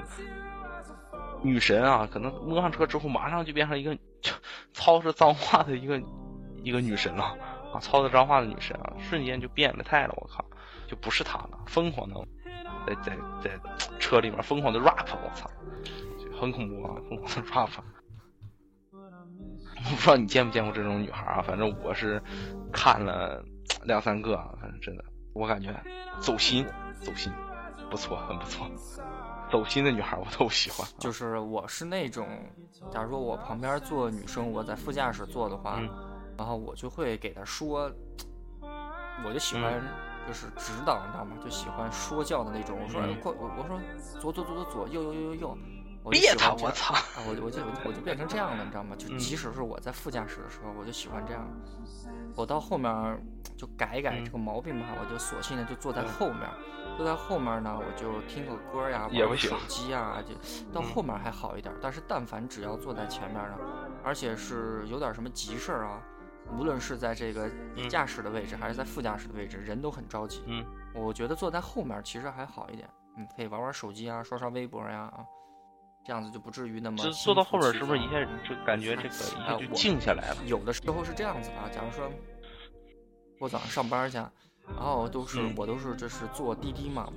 [1.45, 3.97] 女神啊，可能摸上车之后，马上就变成一个
[4.71, 6.01] 操着脏话的一个
[6.63, 7.37] 一个女神了
[7.73, 7.79] 啊！
[7.81, 10.45] 操着脏话的女神啊，瞬间就变了态了，我靠，
[10.87, 12.15] 就不是她了，疯狂的
[12.85, 13.59] 在在在
[13.99, 15.49] 车里面疯狂的 rap，我操，
[16.39, 17.69] 很恐怖啊，疯狂的 rap。
[18.91, 21.41] 我 不知道你见没见过这种女孩啊？
[21.41, 22.21] 反正我是
[22.71, 23.43] 看了
[23.83, 25.03] 两三个，反正真的，
[25.33, 25.73] 我感觉
[26.19, 26.65] 走心，
[27.01, 27.31] 走心，
[27.89, 28.69] 不错，很不错。
[29.51, 32.27] 走心的女孩我都喜欢，就是我是那种，
[32.91, 35.79] 假如说我旁边坐女生，我在副驾驶坐的话，
[36.37, 37.91] 然后我就会给她说，
[39.25, 39.83] 我就喜欢
[40.27, 41.35] 就是指导，你知道吗？
[41.43, 42.77] 就喜欢说教的那种。
[42.81, 43.79] 我说过，我我说
[44.19, 45.57] 左左左左左，右右右右右，
[46.09, 46.95] 别他，我操！
[47.29, 48.95] 我就我就我就变成这样了，你知道吗？
[48.97, 51.45] 就即使是我在副驾驶的时候，我就喜欢这样。
[52.35, 52.91] 我到后面
[53.55, 56.49] 就改一改这个毛病吧，我就索性的就坐在后面。
[56.95, 60.35] 坐在后面呢，我就听个歌呀，玩手机啊，就
[60.71, 61.73] 到后面还好一点。
[61.81, 63.57] 但是但凡只要坐在前面呢，
[64.03, 66.01] 而且是有点什么急事儿啊，
[66.51, 67.49] 无论是在这个
[67.89, 70.43] 驾驶的位置还是在副驾驶的位置，人都很着急。
[70.45, 75.25] 嗯，我觉得坐在后面其实还好一点，嗯，可以玩玩手机啊，刷刷微博呀啊，
[76.05, 76.97] 这样子就不至于那么。
[76.97, 80.37] 就坐到后边是不是一下就感觉这个一下就静下来了？
[80.45, 82.09] 有的时候是这样子的，假如说
[83.39, 84.17] 我早上上班去。
[84.67, 87.11] 然后都是我都是这是坐滴滴嘛，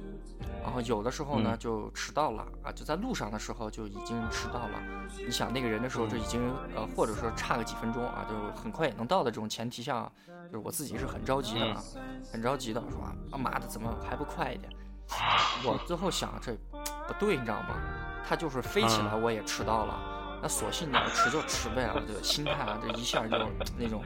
[0.62, 4.82] 然后有的时候呢就迟到了啊，就在路上的时候就已经迟到了。
[5.24, 10.10] 你想那个人的时候就已经呃，或者说差个几分钟啊，就很快也能到的这种前提下，
[10.50, 11.82] 就是我自己是很着急的，啊
[12.32, 14.72] 很着急的，说啊妈的怎么还不快一点？
[15.64, 16.52] 我最后想这
[17.06, 17.76] 不对，你知道吗？
[18.28, 23.38] 他就是飞起来我也迟到了，那索性呢迟就迟呗啊，这个心态啊这一下就
[23.78, 24.02] 那种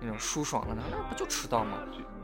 [0.00, 1.76] 那种舒爽了，那不就迟到吗？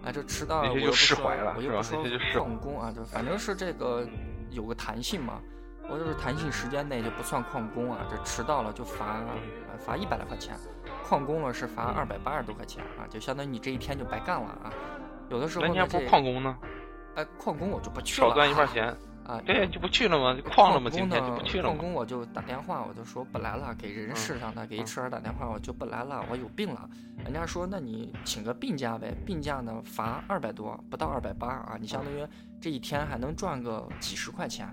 [0.09, 1.19] 啊，这迟到了我又不说，
[1.55, 2.03] 我又不说
[2.33, 4.09] 旷工啊，就反正是这个
[4.49, 5.39] 有个弹性嘛，
[5.87, 9.21] 我就是弹性时间内就不算旷工啊，这迟到了就罚
[9.79, 10.57] 罚一百来块钱，
[11.07, 14.73] 旷工了是罚二百八十多块钱啊，就相当于你这一天就白干了啊。
[15.29, 16.57] 有的时候那不旷工呢？
[17.17, 18.97] 哎，旷工我就不去了，少赚一块钱。
[19.29, 20.35] 啊，对，就不去了吗？
[20.43, 20.91] 旷了吗？
[20.91, 21.69] 今天就不去了。
[21.69, 26.89] 旷工我就打电话，我就说不来了，给人事上的给 HR 打电话，我就不来了，我有病了。
[27.23, 32.27] 人家说那你请个病假呗，病假呢罚二百多，不到二百八啊，你相当于
[32.59, 34.67] 这一天还能赚个几十块钱。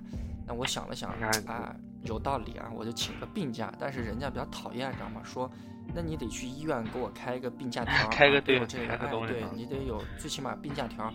[0.48, 1.12] 那我想了想，
[1.48, 3.74] 啊，有道理啊，我就请个病假。
[3.78, 5.20] 但是人家比较讨厌，知道吗？
[5.22, 5.52] 说
[5.94, 8.98] 那你得去医院给我开一个病假条， 开个对这个，哎，
[9.28, 11.12] 对你得有最起码病假条。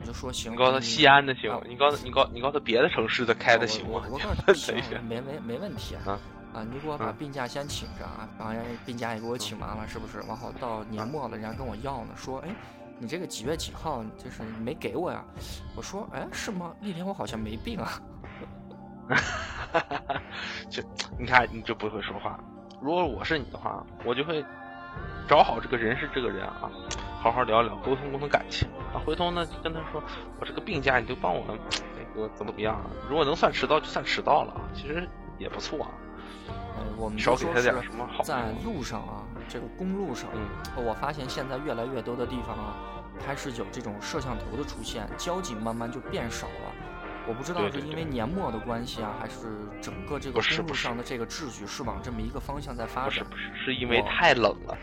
[0.00, 4.02] 我就说行，你告诉他西安的行，你告诉你告你告诉他别的城市的开的行吗？
[4.10, 4.74] 我告诉 他行，
[5.06, 6.18] 没没没问题啊
[6.54, 6.64] 啊！
[6.64, 10.18] 你给我把病假先请着啊，把病假也给我请完了，是不是？
[10.26, 12.48] 然后到年末了，人家跟我要呢，说哎，
[12.98, 15.22] 你这个几月几号就是没给我呀？
[15.76, 16.72] 我说哎，是吗？
[16.80, 18.00] 那天我好像没病啊。
[20.70, 20.82] 就
[21.18, 22.38] 你看，你就不会说话。
[22.80, 24.42] 如果我是你的话，我就会
[25.28, 26.70] 找好这个人是这个人啊。
[27.20, 29.00] 好好聊聊，沟通沟通感情啊！
[29.04, 30.02] 回头呢就，跟他说，
[30.38, 31.54] 我这个病假，你就帮我那
[32.20, 32.80] 个怎么怎么样？
[33.08, 35.90] 如果能算迟到，就算迟到了，其实也不错啊。
[36.48, 38.22] 呃，我们少给他点什么好。
[38.22, 40.28] 在路上啊，这个公路上，
[40.76, 42.76] 我发现现在越来越多的地方啊，
[43.24, 46.72] 开始有这种摄像头的出现，交警慢慢就变少了。
[47.28, 53.24] 我不知道是因为年末的关系啊，还是整个这个公路上的这个秩序是往这么一个方向在发展？
[53.24, 54.76] 不是，是因为太冷了。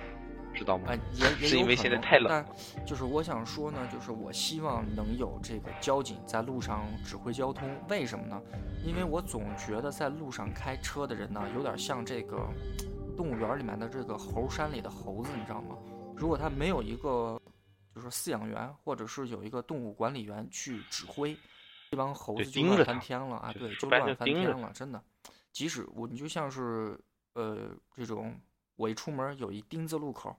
[0.57, 0.93] 知道吗？
[1.13, 2.27] 也也是因为现在太冷。
[2.27, 7.69] 但就是我想说呢，就是我希望能有这个交警在路上指挥交通。
[7.87, 8.41] 为什么呢？
[8.83, 12.47] 因为我总觉得在路上开车的人呢，有点像这个
[13.15, 15.77] 动物园里面的这个猴山里的猴子，你知道吗？
[16.15, 17.39] 如果他没有一个
[17.93, 21.37] 就是饲养员，或者是有一个动物管理员去指挥，
[21.91, 23.53] 这帮猴子就乱翻天了啊！
[23.53, 25.01] 对，就乱翻天了，真的。
[25.51, 26.99] 即使我，你就像是
[27.33, 28.35] 呃这种。
[28.75, 30.37] 我一出门有一丁字路口，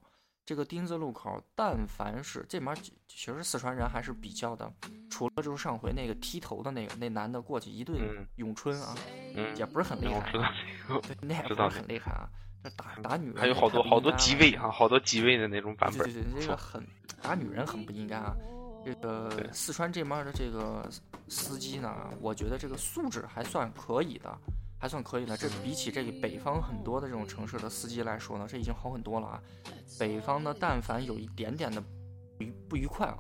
[0.49, 2.75] 这个丁字路口，但凡是这面
[3.07, 4.73] 其实四川人还是比较的，
[5.11, 7.99] 除了就是上回那个剃头的那个那男的过去一顿
[8.37, 8.97] 咏春啊，
[9.55, 10.33] 也不是很厉害，
[11.03, 12.27] 对，那也不是很厉害啊。
[12.65, 15.99] 这打打女人还有好多好多机位啊，好多机位的那种版本。
[15.99, 16.83] 对对对，这个很
[17.21, 18.35] 打女人很不应该啊。
[18.83, 20.89] 这个四川这面的这个
[21.29, 24.35] 司机呢，我觉得这个素质还算可以的，
[24.79, 25.37] 还算可以的。
[25.37, 29.43] 这比起这个北方很多的这种城市的司机来说呢，这已经好很多了啊。
[29.99, 31.83] 北方呢，但凡有一点点的
[32.39, 33.19] 愉不愉快啊，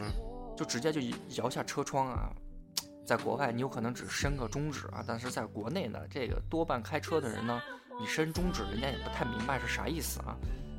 [0.00, 0.12] 嗯，
[0.56, 1.00] 就直接就
[1.36, 2.30] 摇下车窗啊。
[3.06, 7.60] 在国外，你有可能只伸个中指啊，但是在国内呢，这个多半开车的人呢，
[8.00, 10.34] 你伸中指，人家也不太明白是啥意思啊。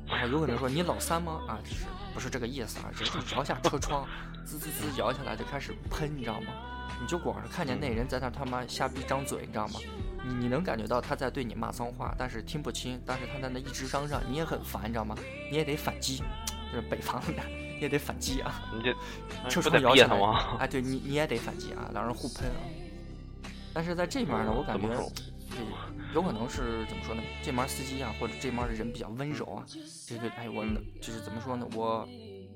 [0.08, 1.40] 然后有可能说你老三吗？
[1.46, 4.08] 啊，就是不是这个意思啊，直接摇下车窗，
[4.44, 6.52] 滋滋滋摇下来就开始喷，你知道吗？
[7.00, 9.80] 你就光是看见那人在那他妈瞎逼张嘴，你知道吗？
[10.24, 15.16] 你你能感觉到他在对你骂脏话，但是听不清，但是他在那一直嚷嚷，你也很烦，你知道吗？
[15.50, 16.22] 你也得反击，
[16.72, 17.42] 就是北方的，
[17.76, 18.62] 你也得反击啊！
[18.74, 18.92] 你这
[19.48, 20.16] 车窗摇起来，
[20.58, 22.60] 哎，对你你也得反击啊，两人互喷啊。
[23.72, 24.88] 但是在这面呢，我感觉。
[26.12, 27.22] 有可能是怎么说呢？
[27.42, 29.64] 这帮司机啊，或者这帮的人比较温柔啊。
[30.06, 30.64] 这个哎，我
[31.00, 31.66] 就是怎么说呢？
[31.74, 32.06] 我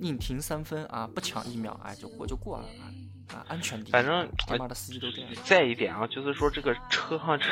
[0.00, 2.88] 宁停三分啊，不抢一秒，哎，就过就过了啊
[3.34, 3.92] 啊，安全第一。
[3.92, 5.30] 反正他妈的司机都这样。
[5.44, 7.46] 再一点啊，就是说这个车上这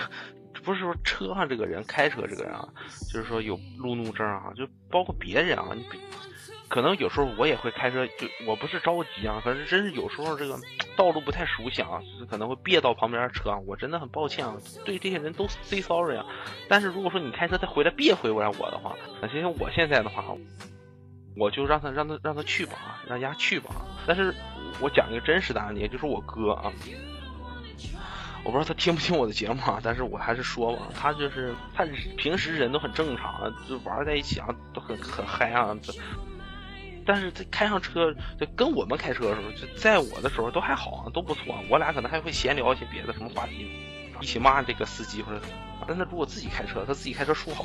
[0.62, 2.68] 不是说车上这个人开车这个人啊，
[3.12, 5.98] 就是说有路怒症啊，就包括别人啊，你比。
[6.68, 10.54] 可能有时候我也会开车，就我不是着急啊，反正真是有时候这个
[10.98, 16.26] 道路不太熟悉啊，可能会别到旁边车啊，我真的很抱歉啊，对这些人都 say sorry 啊。
[16.68, 20.22] 但是如果说你开车再回来别回来我的话，那其实我现在的话，
[21.36, 23.70] 我就让他让他让他去吧，让家去吧。
[24.06, 24.34] 但是
[24.80, 26.72] 我讲一个真实的案例，就是我哥啊，
[28.44, 35.76] 我不知道他听不听我的节目啊，但是我还是说吧，他就是他平时人都很正常，就玩在一起啊，都很很嗨啊。
[37.06, 41.54] 但是他开上车，就跟我们开车的时候，就在我的时候都还好啊，都不错。
[41.70, 43.66] 我俩可能还会闲聊一些别的什么话题，
[44.20, 45.40] 一起骂这个司机或者。
[45.86, 47.64] 但他如果自己开车，他自己开车说好，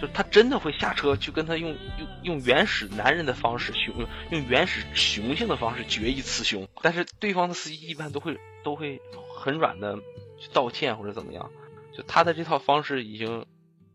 [0.00, 3.94] 就他真的会下车去跟他用用用原始男人的方式雄
[4.30, 6.68] 用原始雄性的方式决一雌雄。
[6.82, 9.00] 但是对方的司机一般都会都会
[9.36, 9.96] 很软的
[10.38, 11.50] 去道歉或者怎么样。
[11.96, 13.46] 就他的这套方式已经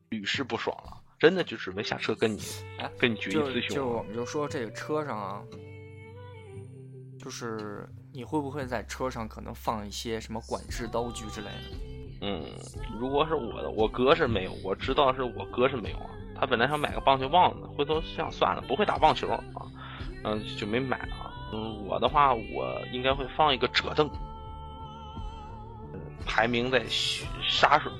[0.10, 0.98] 屡试不爽了。
[1.20, 2.42] 真的就准备下车跟你，
[2.98, 3.76] 跟你决一雌雄。
[3.76, 5.44] 就我们就说这个车上啊，
[7.20, 11.91] 就是你会不会在车上可能放一些什么管制刀具之类的？
[12.22, 12.44] 嗯，
[13.00, 16.10] 如果是我的，我哥是没有，我知道是我哥是没有啊。
[16.40, 19.44] 他本来想买个棒球棒子，回头想算了，不会打棒球啊，
[20.24, 21.34] 嗯，就没买啊。
[21.52, 24.10] 嗯，我的话，我应该会放一个折凳，
[26.26, 27.92] 排名在杀手。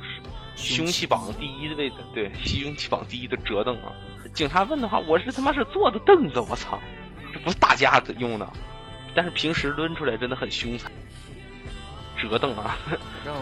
[0.56, 3.92] 凶器榜第一的位置，对，凶器榜第一的折凳啊！
[4.34, 6.80] 警察问的话，我是他妈是坐的凳子，我操，
[7.34, 8.48] 这不是打架的用的，
[9.16, 10.92] 但是平时抡出来真的很凶残。
[12.22, 12.78] 折凳啊，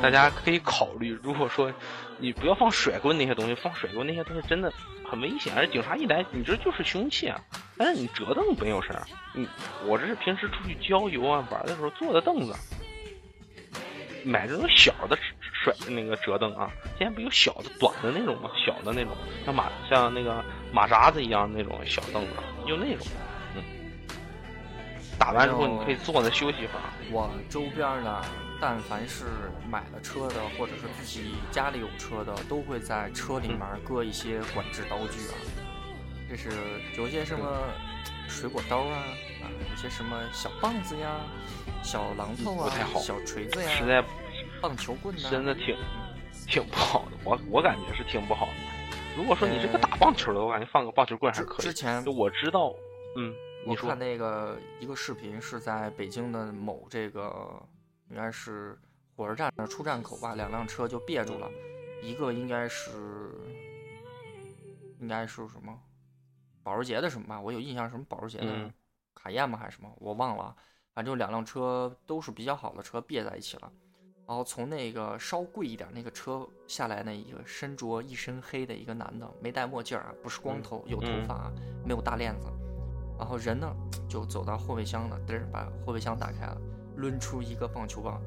[0.01, 1.71] 大家可以考虑，如果说
[2.17, 4.71] 你不要放甩棍那些东西，放甩棍那些东西真的
[5.09, 7.39] 很危险，而警察一来，你这就是凶器啊！
[7.77, 9.03] 但是你折凳没有事儿，
[9.33, 9.47] 你
[9.85, 12.55] 我这是平时出去郊游啊玩的时候坐的凳子。
[14.25, 15.17] 买这种小的
[15.63, 18.51] 甩那个折凳啊，现在不有小的短的那种吗？
[18.65, 19.15] 小的那种，
[19.45, 22.31] 像马像那个马扎子一样那种小凳子，
[22.65, 23.07] 用那种，
[23.55, 23.63] 嗯，
[25.17, 26.83] 打完之后你可以坐那休息一会儿。
[27.11, 28.21] 我周边呢，
[28.61, 29.25] 但凡是
[29.69, 35.35] 买了车的，或者是自己家里有车的，都会在车里面搁一些管制刀具啊，
[36.29, 36.49] 这是
[36.97, 37.45] 有些什么
[38.27, 38.97] 水果刀啊，
[39.41, 41.21] 啊，有些什么小棒子呀。
[41.81, 44.03] 小榔头啊，小锤子呀，实在
[44.61, 45.77] 棒球棍呢，真的挺
[46.45, 47.11] 挺不好的。
[47.23, 48.51] 我我感觉是挺不好的。
[49.15, 51.65] 如果说你是个打棒球的，我感觉放个棒球棍还可以。
[51.65, 52.75] 之前我知道，
[53.15, 53.33] 嗯，
[53.65, 57.49] 我看那个一个视频是在北京的某这个
[58.09, 58.77] 应该是
[59.15, 61.49] 火车站的出站口吧，两辆车就别住了，
[62.01, 63.31] 一个应该是
[64.99, 65.79] 应该是什么
[66.63, 68.71] 保时捷的什么吧，我有印象什么保时捷的
[69.13, 70.55] 卡宴吗还是什么，我忘了。
[70.93, 73.71] 反正两辆车都是比较好的车，别在一起了。
[74.27, 81.51] 然后从那个稍贵一点那个车下来，那一个身着一身黑的一个男的，没戴墨镜啊，不是光头，有头发，
[81.85, 82.47] 没有大链子。
[83.17, 83.73] 然后人呢，
[84.09, 86.61] 就走到后备箱了，嘚儿把后备箱打开了，
[86.99, 88.21] 抡出一个棒球棒，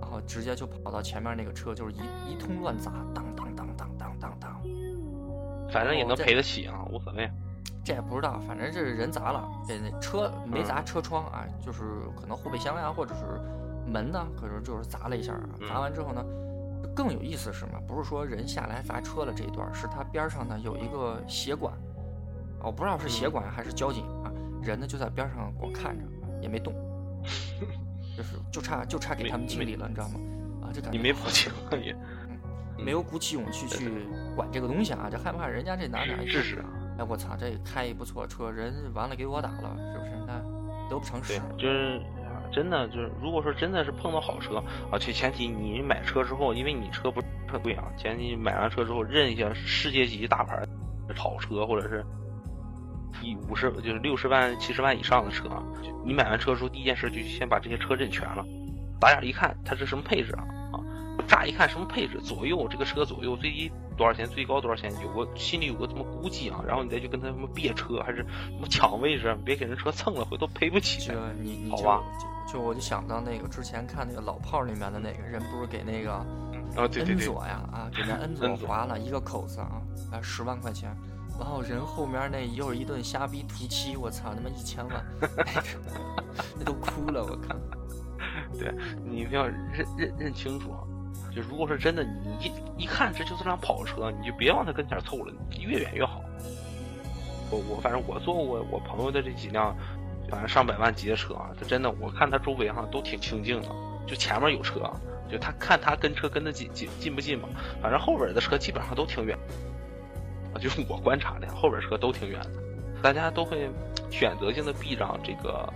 [0.00, 1.98] 然后直接就跑到前面那个车，就是一
[2.30, 4.62] 一通乱砸，当当当当当当当。
[5.70, 7.30] 反正也能赔得起啊，无所谓。
[7.84, 11.82] 这也不知道，反正这是人砸了，这那车没砸车窗啊，就是
[12.16, 13.24] 可能后备箱呀，或者是
[13.88, 15.32] 门呢，可能就是砸了一下。
[15.68, 16.24] 砸完之后呢，
[16.94, 17.78] 更有意思是什么？
[17.86, 21.72] 不是说人下来砸车了这一段，是他边上呢有一个协管，
[22.60, 26.04] 我不知道是协管还是交警啊，人呢就在边上光看着，
[26.42, 26.74] 也没动，
[28.16, 30.20] 就是就差就差给他们清理了，你知道吗？
[30.62, 31.52] 啊，这感觉你没报警
[31.82, 31.94] 也
[32.82, 33.90] 没有鼓起勇气去
[34.34, 36.66] 管这个东西啊，就害怕人家这哪哪一试试啊。
[36.98, 40.12] 哎，我操，这开一不错车，人完了给我打了，是不是？
[40.26, 40.40] 那
[40.88, 41.38] 得不偿失。
[41.58, 42.00] 就是
[42.52, 44.56] 真的，就是如果说真的是碰到好车
[44.90, 50.66] 啊，且前提你买车之后，因为你车不是很贵啊，前提买完车之后认一下世界级大牌
[51.14, 52.04] 好车，或者是
[53.22, 55.48] 一五十就是六十万、七十万以上的车，
[56.04, 58.44] 你买完车之后第一件事就先把这些车认全了，
[59.00, 60.76] 打眼一看它是什么配置啊啊，
[61.26, 63.70] 乍一看什么配置，左右这个车左右最低。
[63.96, 64.28] 多少钱？
[64.28, 64.92] 最高多少钱？
[65.02, 68.26] 有个心里有个这么估计啊，然后你再去跟他什么别车，还是什
[68.60, 71.00] 么抢位置，别给人车蹭了，回头赔不起。
[71.00, 72.02] 这你你好吧？
[72.46, 76.26] 就我就想到那个之前看那个老炮里面的那个人，不是给那个啊
[76.76, 79.80] 恩佐呀啊，给那 恩佐划了一个口子啊，
[80.12, 80.94] 啊十万块钱，
[81.38, 85.04] 然后人后面那又是一顿瞎逼涂漆，我操他妈一千万，
[86.58, 87.54] 那都哭了，我靠。
[88.58, 88.72] 对
[89.04, 90.74] 你一定要认认认清楚。
[91.34, 96.22] 就如果说真的，你一一看这就是辆跑车，你就别往他跟前凑了，越远越好。
[97.50, 99.76] 我我反正我坐过我朋友的这几辆，
[100.30, 103.68] 反正上百万级的车啊，他真的我看他周围哈都挺清静的，
[104.06, 104.90] 就前面有车，
[105.30, 107.48] 就他看他跟车跟的近近近不近嘛，
[107.82, 109.38] 反正后边的车基本上都挺远。
[110.58, 112.50] 就是我观察的，后边车都挺远的，
[113.02, 113.68] 大家都会
[114.10, 115.72] 选择性的避让这个。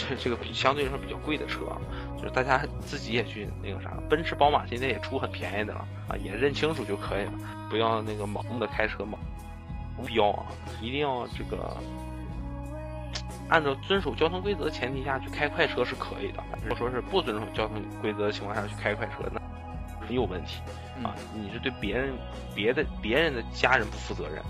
[0.00, 1.62] 这这个比相对来说比较贵的车，
[2.16, 7.32] 就是大家自己也去那个啥，奔驰、宝马现在也出很便宜的了啊，也认清楚就可以了，
[7.68, 9.18] 不要那个盲目的开车嘛，
[10.06, 10.46] 标啊，
[10.80, 11.76] 一定要这个
[13.48, 16.44] 按照遵守交通规则前提下去开快车是可以的。
[16.62, 19.40] 如果说是不遵守交通规则的情况下去开快车，那
[20.06, 20.60] 很有问题
[21.02, 22.12] 啊，你是对别人、
[22.54, 24.42] 别的别人的家人不负责任，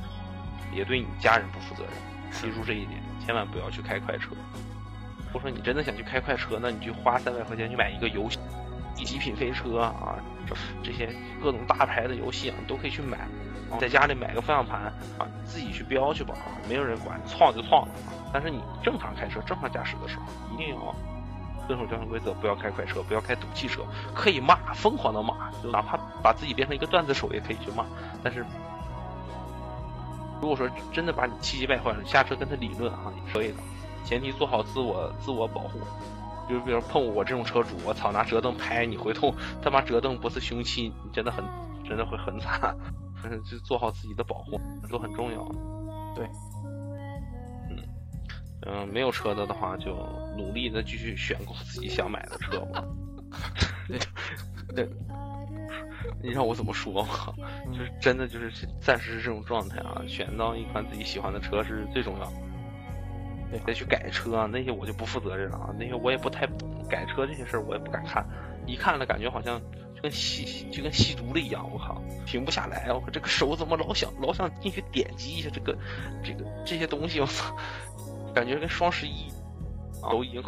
[0.72, 1.92] 也对你家人不负责任，
[2.30, 4.30] 记住这一点，千万不要去开快车。
[5.26, 8.38] 如果说你真的想去开快车，那你就花三百块钱去买一个游戏，
[8.94, 13.18] 极品飞车啊，这这些各种大牌的游戏啊，你都可以去买。
[13.78, 14.84] 在家里买个方向盘
[15.18, 16.34] 啊，自己去飙去吧，
[16.66, 17.94] 没有人管，撞就撞了。
[18.32, 20.24] 但是你正常开车、正常驾驶的时候，
[20.54, 20.94] 一定要
[21.68, 23.82] 遵守交通规则，不要开快车，不要开赌气车。
[24.14, 27.84] 可以骂，疯狂的骂，就哪怕把自己变成一个段子手也可以去骂。
[28.24, 28.44] 但是
[30.40, 33.58] 如果说真的把你气急败坏了，下车跟他理论啊，可以的。
[34.04, 35.78] 前提做好自我自我保护，
[36.48, 41.44] 就比如碰我这种车主，我操拿折凳拍你，回头他妈折凳不是凶器，你真的很
[41.86, 42.74] 真的会很惨。
[43.50, 45.44] 就做好自己的保护都很重要。
[46.14, 46.24] 对，
[48.66, 49.94] 嗯，没有车的的话，就
[50.36, 52.84] 努力的继续选购自己想买的车吧。
[54.74, 54.88] 对，
[56.22, 57.34] 你让我怎么说嘛？
[57.72, 58.50] 就是真的就是
[58.80, 62.32] 暂时是这种状态啊，选到一款自己喜欢的车是最重要。
[63.50, 66.46] 对再去改车啊那些我就不负责任了啊，那些我也不太
[66.86, 68.22] 改车这些事儿我也不敢看，
[68.66, 69.58] 一看了感觉好像
[69.96, 75.74] 就跟吸就跟吸毒了一样，我靠，停不下来，我靠，这个手怎么老想老想进去点击一下这个
[76.22, 77.56] 这个这些东西，我操，
[78.34, 79.32] 感觉跟双十一
[80.02, 80.42] 都已经。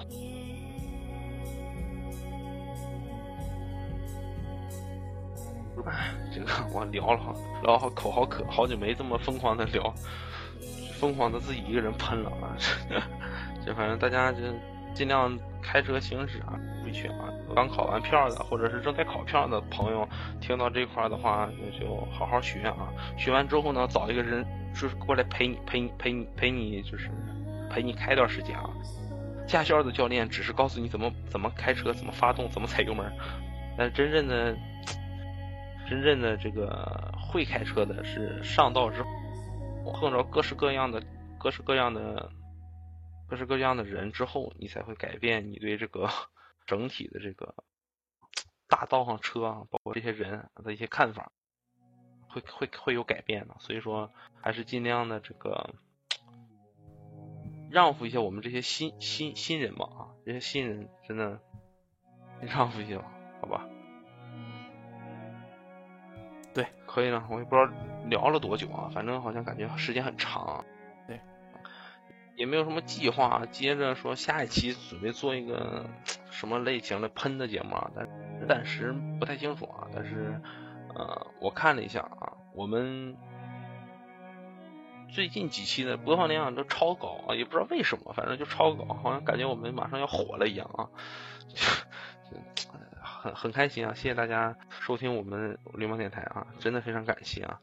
[5.86, 9.92] 哎，这个 我聊了，聊好口好渴，好久没这么疯狂的聊。
[10.98, 12.52] 疯狂的自己一个人喷了啊！
[13.64, 14.38] 这反正大家就
[14.92, 16.52] 尽量开车行驶啊，
[16.84, 17.32] 回去啊。
[17.56, 20.06] 刚考完票的或者是正在考票的朋友，
[20.42, 21.48] 听到这块的话
[21.80, 22.92] 就好好学啊。
[23.16, 27.10] 学完之后呢，找一个人就是过来陪你陪你陪你陪你，就是
[27.70, 28.68] 陪你开段时间啊。
[29.46, 33.10] 驾校的教练只是告诉你怎么怎么开车，怎么发动，怎么踩油门，
[33.78, 34.56] 但是真正的
[35.88, 39.08] 真正的这个会开车的是上道之后。
[39.92, 41.02] 碰着各式各样的、
[41.38, 42.30] 各式各样的、
[43.28, 46.08] 各式各样的人之后，你才会改变你对这个
[46.66, 47.54] 整体的这个
[48.68, 51.32] 大道上车啊，包括这些人的一些看法，
[52.28, 53.56] 会会会有改变的。
[53.58, 55.74] 所以说，还是尽量的这个
[57.70, 61.38] 让步一下我们这些新新新人嘛啊，这些新人真的
[62.42, 63.00] 让步一下，
[63.40, 63.66] 好吧？
[66.52, 67.24] 对，可以了。
[67.30, 67.70] 我也不知道
[68.06, 70.64] 聊了多久啊，反正好像感觉时间很长。
[71.06, 71.20] 对，
[72.34, 75.88] 也没有什么计划，接着说下一期准备做一个
[76.32, 78.08] 什么类型的喷的节目啊，但
[78.48, 79.86] 暂时不太清楚啊。
[79.94, 80.40] 但是
[80.92, 83.16] 呃，我看了一下啊，我们
[85.12, 90.88] 最近几期的播放量都超高啊，也不知道为什么，反正就超高，好像感觉我们马上要火了一样啊。
[93.22, 93.92] 很很开心啊！
[93.92, 97.60] 谢谢大家收听我们流氓电台啊，真的非常感谢啊！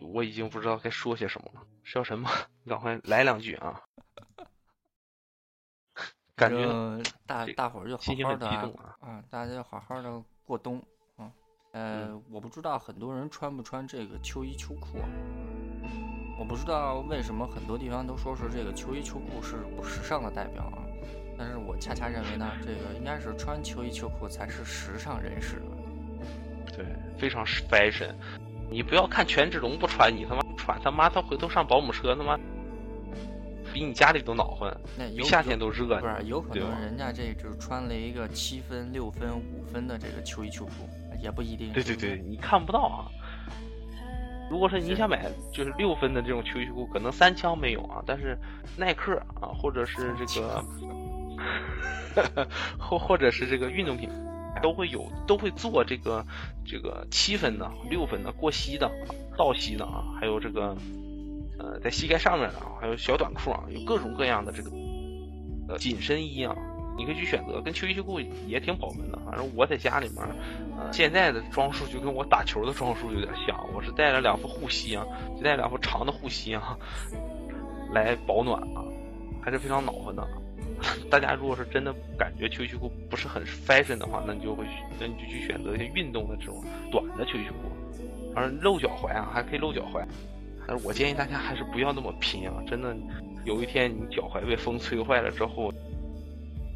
[0.00, 2.30] 我已经不知道该说些什么了，说什么？
[2.62, 3.82] 你赶快来两句啊！
[6.34, 6.66] 感觉
[7.26, 8.48] 大大伙儿就好好的
[9.00, 10.82] 啊，大家好好的过冬
[11.72, 11.80] 啊。
[11.80, 14.98] 呃，我不知道很多人穿不穿这个秋衣秋裤，
[16.38, 20.78] 我不知道为什么很多地方都说是这个秋衣秋裤是不时尚的代表啊。
[21.36, 25.62] 但是我恰恰认为呢，这个应该是穿秋衣秋裤才是时尚人士。
[26.76, 26.86] 对，
[27.18, 28.14] 非常 fashion。
[28.70, 32.38] 你不要看权志龙不穿，你他妈穿他妈他回头上保姆车他妈
[33.72, 34.74] 比你家里都恼恨。
[34.96, 40.88] 那夏天都热，不是有可能人家这就穿了一个七分、六分、五分的这个秋衣秋裤，
[41.22, 41.72] 也不一定。
[41.72, 43.08] 对对对，你看不到啊。
[44.50, 48.36] 如果说你想买就是六分的这种秋衣秋裤，可能三枪没有啊，但是
[48.76, 50.64] 耐克啊，或者是这个。
[52.78, 54.08] 或或者是这个运动品，
[54.62, 56.24] 都会有都会做这个
[56.64, 58.88] 这个七分的、六分的、过膝的、
[59.36, 60.76] 倒膝的啊，还有这个
[61.58, 64.70] 呃在膝盖上面的啊，还有小短裤啊，有各种各样的这个
[65.68, 66.54] 呃紧身衣啊，
[67.02, 69.18] 你可以去选择，跟秋衣秋裤也挺保温的。
[69.26, 70.22] 反正我在家里面，
[70.78, 75.04] 呃现在的装束就跟我打球的装束有点像，我是带了两副护膝啊，
[75.36, 76.78] 就带两副长的护膝啊，
[77.92, 78.84] 来保暖啊，
[79.42, 80.24] 还是非常暖和的。
[81.10, 84.64] 大家如果是真的感觉秋衣秋裤不是很 fashion 的话，那你就会，
[85.00, 90.04] 那你就去选择一些运动的这种短的秋衣秋裤，反正露脚踝啊，还可以露脚踝。
[90.64, 92.54] 但是我建议大家还是不要那么拼啊！
[92.68, 92.96] 真的，
[93.44, 95.74] 有一天你脚踝被风吹坏了之后，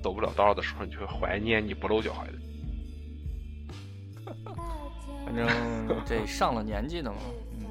[0.02, 2.32] 走不了道的时候，你就会怀念你不露脚踝的。
[5.24, 5.46] 反正
[6.04, 7.18] 这上了年纪的嘛。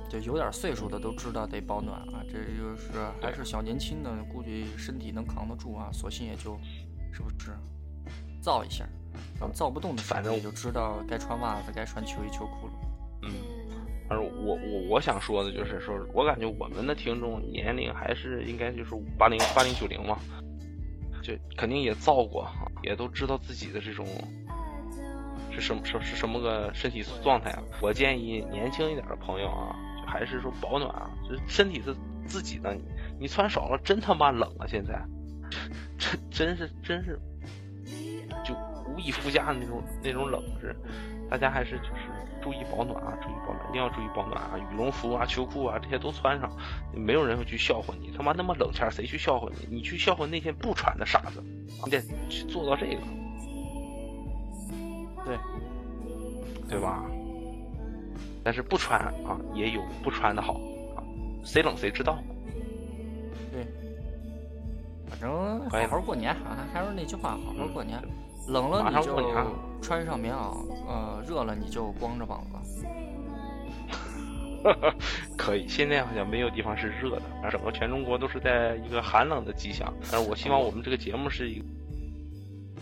[0.08, 6.60] 就有点岁数的都知道得保暖啊，这就是还是小年轻的，估计身体能扛得住啊，索性也就
[7.12, 7.52] 是不是
[8.40, 8.88] 造一下，
[9.52, 12.74] 造不动的反正就知道该穿袜子，该穿秋衣秋裤了。
[13.24, 13.32] 嗯，
[14.08, 20.20] 反正我我我想说的就是说，我感觉我们的听众年龄还是应该就是八零八零九零嘛，
[21.26, 22.48] 就肯定也造过，
[22.84, 24.06] 也都知道自己的这种
[25.52, 27.58] 是什么什是什么个身体状态。
[27.82, 29.76] 我建议年轻一点的朋友啊。
[30.08, 31.10] 还是说保暖啊？
[31.28, 31.94] 这身体是
[32.28, 32.82] 自己的，你
[33.22, 34.64] 你穿少了真他妈冷啊！
[34.68, 35.04] 现在，
[35.98, 37.20] 真真是真是，
[38.46, 38.54] 就
[38.88, 40.74] 无以复加的那种那种冷是。
[41.28, 42.05] 大家还是就是
[42.46, 44.56] 注意保暖啊，注意保暖，一定要注意保暖啊！
[44.72, 46.48] 羽绒服啊、秋裤啊这些都穿上，
[46.94, 48.12] 没有人会去笑话你。
[48.16, 49.78] 他妈那么冷天，谁去笑话你？
[49.78, 51.44] 你去笑话那些不穿的傻子，
[51.86, 53.02] 你得去做到这个，
[55.26, 55.40] 对
[56.70, 57.04] 对吧？
[58.44, 60.54] 但是不穿啊，也有不穿的好
[60.96, 61.02] 啊，
[61.44, 62.20] 谁冷谁知道。
[63.52, 63.66] 对，
[65.10, 68.00] 反正好好过年啊，还是那句话，好好过年。
[68.48, 69.16] 冷了你就
[69.82, 70.56] 穿上棉袄，
[70.88, 72.86] 呃，热了你就光着膀子。
[75.38, 77.22] 可以，现在好像没有地方是热的，
[77.52, 79.94] 整个全中国都是在一个寒冷的迹象。
[80.12, 81.66] 但是我希望我们这个节目是一个，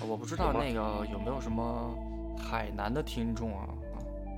[0.07, 1.93] 我不知道那个有没有什么
[2.37, 3.67] 海南的听众啊。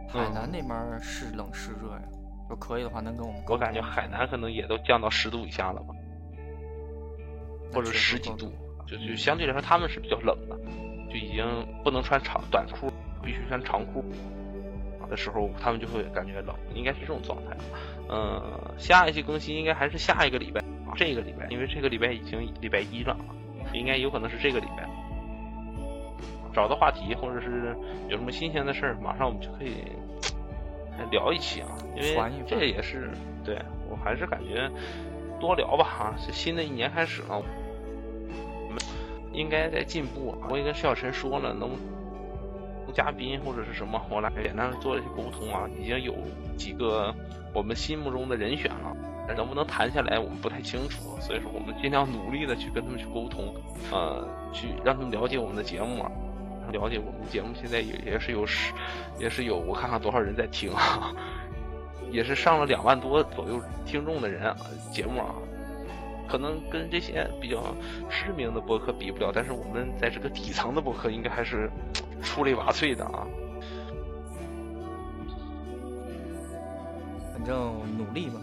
[0.08, 2.02] 海南那边是冷是热呀？
[2.50, 3.44] 就可以的话，能跟我们。
[3.48, 5.94] 我感觉海南可能也都降到十度以下了吧，
[7.74, 8.52] 或者十几度，
[8.88, 10.58] 就就相对来说他们是比较冷的，
[11.10, 11.46] 就已经
[11.84, 12.92] 不能穿长短裤，
[13.24, 14.04] 必须穿长裤
[15.10, 17.56] 的时候，他们就会感觉冷，应该是这种状态。
[18.10, 18.42] 嗯，
[18.78, 20.64] 下一期更新应该还是下一个礼拜，
[20.96, 23.16] 这个礼拜，因为这个礼拜已经礼拜一了，
[23.74, 24.88] 应该有可能是这个礼拜。
[26.54, 27.76] 找到话题，或者是
[28.08, 29.76] 有什么新鲜的事儿，马上我们就可以
[31.12, 31.68] 聊一期啊。
[31.96, 33.12] 因为这也是
[33.44, 33.58] 对
[33.90, 34.70] 我还是感觉
[35.38, 36.16] 多聊吧哈。
[36.26, 37.44] 这新的一年开始了，
[39.36, 40.36] 应该在进步。
[40.50, 41.72] 我也跟石小晨说了，能
[42.94, 45.68] 嘉宾或者是什么，我俩简单的做一些沟通啊。
[45.80, 46.16] 已经有
[46.58, 47.14] 几个
[47.54, 48.96] 我们心目中的人选了，
[49.36, 51.18] 能不能谈下来，我们不太清楚。
[51.20, 53.54] 所以说，我们尽量努力的去跟他们去沟通，
[53.92, 56.02] 呃，去让他们了解我们的节目。
[56.02, 56.12] 啊。
[56.72, 58.74] 了解我们的节目现在也也是有十，
[59.20, 61.14] 也是有我看看多少人在听啊，
[62.10, 64.58] 也是上了两万多左右听众的人啊，
[64.92, 65.36] 节目啊，
[66.28, 67.64] 可能跟这些比较
[68.10, 71.70] 知名的博客比不了，但是我们在这个底层的博客应该还是
[72.22, 73.26] 出类拔萃的啊。
[77.34, 78.42] 反正努力吧，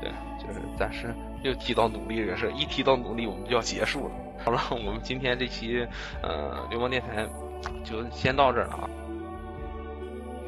[0.00, 4.14] 对，就是暂时又提到努力这个事，一提到努力我们就要结束了。
[4.42, 5.86] 好了，我们今天这期
[6.22, 7.28] 呃流氓电台
[7.84, 8.88] 就先到这儿了啊。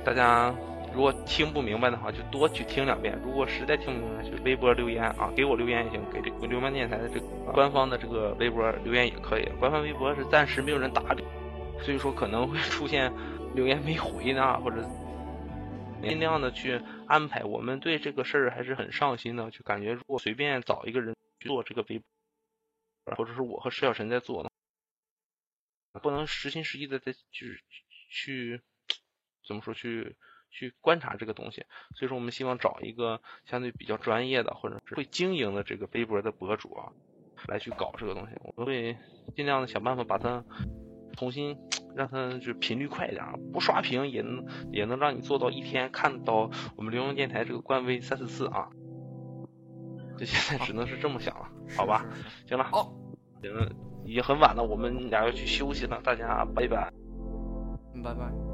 [0.03, 0.55] 大家
[0.95, 3.19] 如果听不明白的话，就多去听两遍。
[3.25, 9.49] 如果实在听不明白，就微博留言啊，给我留言也行，给这个流氓电台的这个官方的这个微博留言也可以。
[9.59, 11.25] 官方微博是暂时没有人打理，
[11.83, 13.13] 所以说可能会出现
[13.55, 14.83] 留言没回呢，或者
[16.03, 17.43] 尽量的去安排。
[17.43, 21.99] 我们对这个事儿还是很上心的，就感觉如果随便找一个人去做这个微
[23.05, 24.51] 博，或者是我和石小晨在做呢，
[26.03, 27.63] 不能实心实意的在就是
[28.11, 28.61] 去
[29.47, 30.17] 怎么说去
[30.53, 31.65] 去观察这个东西。
[31.97, 36.93] 所以说我们希望找一个相对比较专业的或者是会经营的这个微博的博主啊，
[37.49, 38.37] 来去搞这个东西。
[38.45, 38.97] 我们会
[39.35, 40.45] 尽量的想办法把它。
[41.15, 41.59] 重新
[41.95, 43.23] 让它就频率快一点，
[43.53, 48.71] 不刷屏也能也能让你做到一天看到我们流行电台这个官微三四次啊！
[50.17, 52.07] 就现在只能是这么想了，好吧？
[52.49, 52.95] 行了，好，
[53.43, 53.53] 行，
[54.07, 56.91] 已经很晚了，我们俩要去休息了，大家拜拜，
[58.03, 58.52] 拜拜。